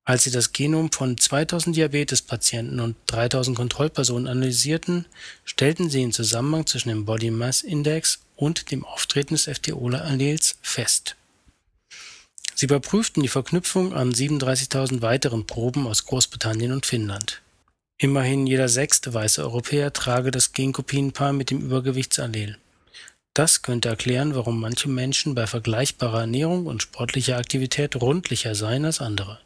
Als 0.04 0.26
sie 0.26 0.32
das 0.32 0.52
Genom 0.52 0.92
von 0.92 1.18
2000 1.18 1.78
Diabetespatienten 1.78 2.82
und 2.82 2.98
3000 3.06 3.56
Kontrollpersonen 3.56 4.28
analysierten, 4.28 5.06
stellten 5.46 5.90
sie 5.90 6.02
den 6.02 6.12
Zusammenhang 6.12 6.66
zwischen 6.66 6.90
dem 6.90 7.06
Body 7.06 7.32
Mass 7.32 7.62
Index 7.62 8.20
und 8.36 8.72
dem 8.72 8.86
Auftreten 8.86 9.36
des 9.36 9.46
FTO-Allels 9.46 10.58
fest. 10.62 11.16
Sie 12.56 12.66
überprüften 12.66 13.24
die 13.24 13.30
Verknüpfung 13.30 13.94
an 13.94 14.14
37.000 14.14 15.02
weiteren 15.02 15.46
Proben 15.48 15.88
aus 15.88 16.06
Großbritannien 16.06 16.72
und 16.72 16.86
Finnland. 16.86 17.42
Immerhin 17.98 18.48
jeder 18.48 18.70
sechste 18.70 19.14
weiße 19.14 19.42
Europäer 19.42 19.94
trage 19.94 20.32
das 20.32 20.52
Genkopienpaar 20.54 21.34
mit 21.34 21.50
dem 21.50 21.62
Übergewichtsallel. 21.62 22.58
Das 23.34 23.64
könnte 23.64 23.90
erklären, 23.90 24.36
warum 24.36 24.60
manche 24.60 24.90
Menschen 24.90 25.34
bei 25.34 25.48
vergleichbarer 25.48 26.22
Ernährung 26.22 26.68
und 26.68 26.84
sportlicher 26.84 27.38
Aktivität 27.38 27.96
rundlicher 27.96 28.54
seien 28.54 28.86
als 28.86 29.02
andere. 29.02 29.40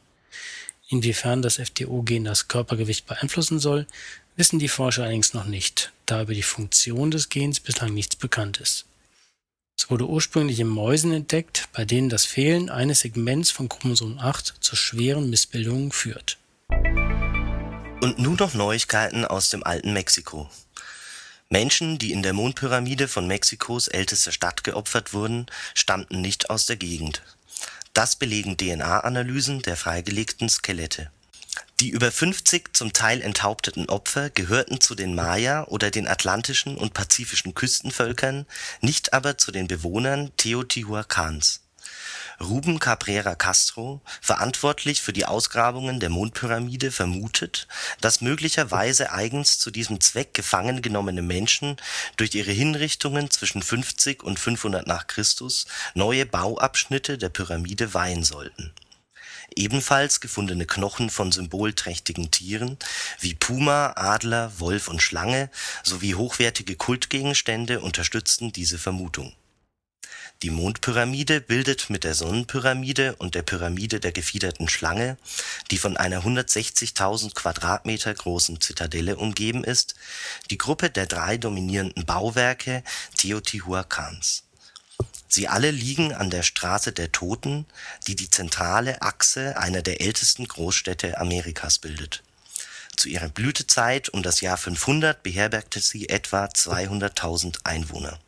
Inwiefern 0.89 1.41
das 1.41 1.55
FTO-Gen 1.55 2.25
das 2.25 2.47
Körpergewicht 2.47 3.05
beeinflussen 3.05 3.59
soll, 3.59 3.87
wissen 4.37 4.59
die 4.59 4.69
Forscher 4.69 5.01
allerdings 5.01 5.33
noch 5.33 5.45
nicht, 5.45 5.91
da 6.05 6.21
über 6.21 6.33
die 6.33 6.43
Funktion 6.43 7.11
des 7.11 7.27
Gens 7.29 7.59
bislang 7.59 7.93
nichts 7.93 8.15
bekannt 8.15 8.59
ist. 8.59 8.85
Es 9.77 9.89
wurde 9.89 10.07
ursprünglich 10.07 10.59
in 10.59 10.67
Mäusen 10.67 11.11
entdeckt, 11.11 11.67
bei 11.73 11.85
denen 11.85 12.09
das 12.09 12.25
Fehlen 12.25 12.69
eines 12.69 13.01
Segments 13.01 13.51
von 13.51 13.67
Chromosom 13.67 14.19
8 14.19 14.53
zu 14.59 14.75
schweren 14.75 15.29
Missbildungen 15.29 15.91
führt. 15.91 16.37
Und 18.01 18.19
nun 18.19 18.35
noch 18.35 18.53
Neuigkeiten 18.53 19.25
aus 19.25 19.49
dem 19.49 19.63
alten 19.63 19.93
Mexiko. 19.93 20.49
Menschen, 21.49 21.97
die 21.97 22.11
in 22.11 22.23
der 22.23 22.33
Mondpyramide 22.33 23.07
von 23.07 23.27
Mexikos 23.27 23.87
ältester 23.87 24.31
Stadt 24.31 24.63
geopfert 24.63 25.13
wurden, 25.13 25.47
stammten 25.73 26.21
nicht 26.21 26.49
aus 26.49 26.65
der 26.65 26.75
Gegend. 26.75 27.21
Das 27.93 28.15
belegen 28.15 28.57
DNA-Analysen 28.57 29.61
der 29.63 29.77
freigelegten 29.77 30.49
Skelette 30.49 31.09
die 31.79 31.89
über 31.89 32.11
50 32.11 32.75
zum 32.75 32.91
Teil 32.91 33.21
enthaupteten 33.21 33.87
Opfer 33.87 34.31
gehörten 34.31 34.81
zu 34.81 34.95
den 34.95 35.13
Maya 35.13 35.65
oder 35.65 35.91
den 35.91 36.07
atlantischen 36.07 36.75
und 36.75 36.93
pazifischen 36.93 37.53
Küstenvölkern, 37.53 38.47
nicht 38.81 39.13
aber 39.13 39.37
zu 39.37 39.51
den 39.51 39.67
Bewohnern 39.67 40.31
Teotihuacans. 40.37 41.61
Ruben 42.39 42.79
Cabrera 42.79 43.35
Castro, 43.35 44.01
verantwortlich 44.21 45.01
für 45.01 45.13
die 45.13 45.25
Ausgrabungen 45.25 45.99
der 45.99 46.09
Mondpyramide, 46.09 46.91
vermutet, 46.91 47.67
dass 47.99 48.21
möglicherweise 48.21 49.11
eigens 49.11 49.57
zu 49.57 49.71
diesem 49.71 50.01
Zweck 50.01 50.35
gefangen 50.35 50.83
genommene 50.83 51.23
Menschen 51.23 51.77
durch 52.15 52.35
ihre 52.35 52.51
Hinrichtungen 52.51 53.31
zwischen 53.31 53.63
50 53.63 54.23
und 54.23 54.39
500 54.39 54.85
nach 54.85 55.07
Christus 55.07 55.65
neue 55.95 56.27
Bauabschnitte 56.27 57.17
der 57.17 57.29
Pyramide 57.29 57.95
weihen 57.95 58.23
sollten 58.23 58.71
Ebenfalls 59.55 60.19
gefundene 60.19 60.65
Knochen 60.65 61.09
von 61.09 61.31
symbolträchtigen 61.31 62.31
Tieren 62.31 62.77
wie 63.19 63.33
Puma, 63.33 63.93
Adler, 63.95 64.51
Wolf 64.59 64.87
und 64.87 65.01
Schlange 65.01 65.49
sowie 65.83 66.15
hochwertige 66.15 66.75
Kultgegenstände 66.75 67.79
unterstützten 67.79 68.51
diese 68.51 68.77
Vermutung. 68.77 69.33
Die 70.43 70.51
Mondpyramide 70.51 71.41
bildet 71.41 71.89
mit 71.89 72.03
der 72.03 72.13
Sonnenpyramide 72.13 73.15
und 73.15 73.33
der 73.33 73.41
Pyramide 73.41 73.99
der 73.99 74.11
gefiederten 74.11 74.69
Schlange, 74.69 75.17
die 75.71 75.79
von 75.79 75.97
einer 75.97 76.21
160.000 76.21 77.33
Quadratmeter 77.33 78.13
großen 78.13 78.61
Zitadelle 78.61 79.17
umgeben 79.17 79.63
ist, 79.63 79.95
die 80.51 80.59
Gruppe 80.59 80.91
der 80.91 81.07
drei 81.07 81.37
dominierenden 81.37 82.05
Bauwerke 82.05 82.83
Teotihuacans 83.17 84.46
Sie 85.27 85.47
alle 85.47 85.71
liegen 85.71 86.13
an 86.13 86.29
der 86.29 86.41
Straße 86.41 86.93
der 86.93 87.11
Toten, 87.11 87.65
die 88.07 88.15
die 88.15 88.29
zentrale 88.29 89.01
Achse 89.01 89.57
einer 89.57 89.81
der 89.81 90.01
ältesten 90.01 90.47
Großstädte 90.47 91.19
Amerikas 91.19 91.79
bildet. 91.79 92.23
Zu 92.95 93.09
ihrer 93.09 93.29
Blütezeit 93.29 94.09
um 94.09 94.23
das 94.23 94.41
Jahr 94.41 94.57
500 94.57 95.21
beherbergte 95.21 95.79
sie 95.79 96.09
etwa 96.09 96.45
200.000 96.45 97.59
Einwohner. 97.63 98.19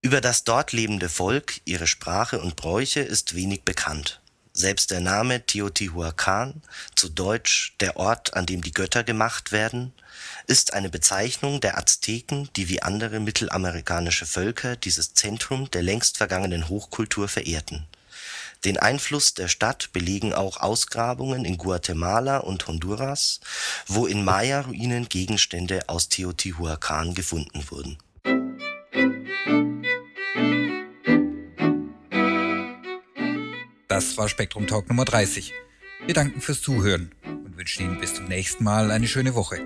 Über 0.00 0.20
das 0.20 0.44
dort 0.44 0.72
lebende 0.72 1.08
Volk, 1.08 1.60
ihre 1.64 1.86
Sprache 1.86 2.40
und 2.40 2.56
Bräuche 2.56 3.00
ist 3.00 3.34
wenig 3.34 3.62
bekannt. 3.62 4.20
Selbst 4.56 4.92
der 4.92 5.00
Name 5.00 5.44
Teotihuacan, 5.44 6.62
zu 6.94 7.08
Deutsch 7.08 7.74
der 7.80 7.96
Ort, 7.96 8.34
an 8.34 8.46
dem 8.46 8.62
die 8.62 8.70
Götter 8.70 9.02
gemacht 9.02 9.50
werden, 9.50 9.92
ist 10.46 10.74
eine 10.74 10.88
Bezeichnung 10.88 11.60
der 11.60 11.76
Azteken, 11.76 12.48
die 12.54 12.68
wie 12.68 12.80
andere 12.80 13.18
mittelamerikanische 13.18 14.26
Völker 14.26 14.76
dieses 14.76 15.12
Zentrum 15.12 15.72
der 15.72 15.82
längst 15.82 16.18
vergangenen 16.18 16.68
Hochkultur 16.68 17.26
verehrten. 17.26 17.84
Den 18.64 18.78
Einfluss 18.78 19.34
der 19.34 19.48
Stadt 19.48 19.92
belegen 19.92 20.32
auch 20.32 20.58
Ausgrabungen 20.58 21.44
in 21.44 21.58
Guatemala 21.58 22.38
und 22.38 22.68
Honduras, 22.68 23.40
wo 23.88 24.06
in 24.06 24.24
Maya-Ruinen 24.24 25.08
Gegenstände 25.08 25.88
aus 25.88 26.08
Teotihuacan 26.08 27.14
gefunden 27.14 27.68
wurden. 27.70 27.98
Das 33.94 34.18
war 34.18 34.28
Spektrum 34.28 34.66
Talk 34.66 34.88
Nummer 34.88 35.04
30. 35.04 35.54
Wir 36.04 36.14
danken 36.14 36.40
fürs 36.40 36.60
Zuhören 36.60 37.12
und 37.24 37.56
wünschen 37.56 37.84
Ihnen 37.84 38.00
bis 38.00 38.12
zum 38.12 38.24
nächsten 38.24 38.64
Mal 38.64 38.90
eine 38.90 39.06
schöne 39.06 39.36
Woche. 39.36 39.60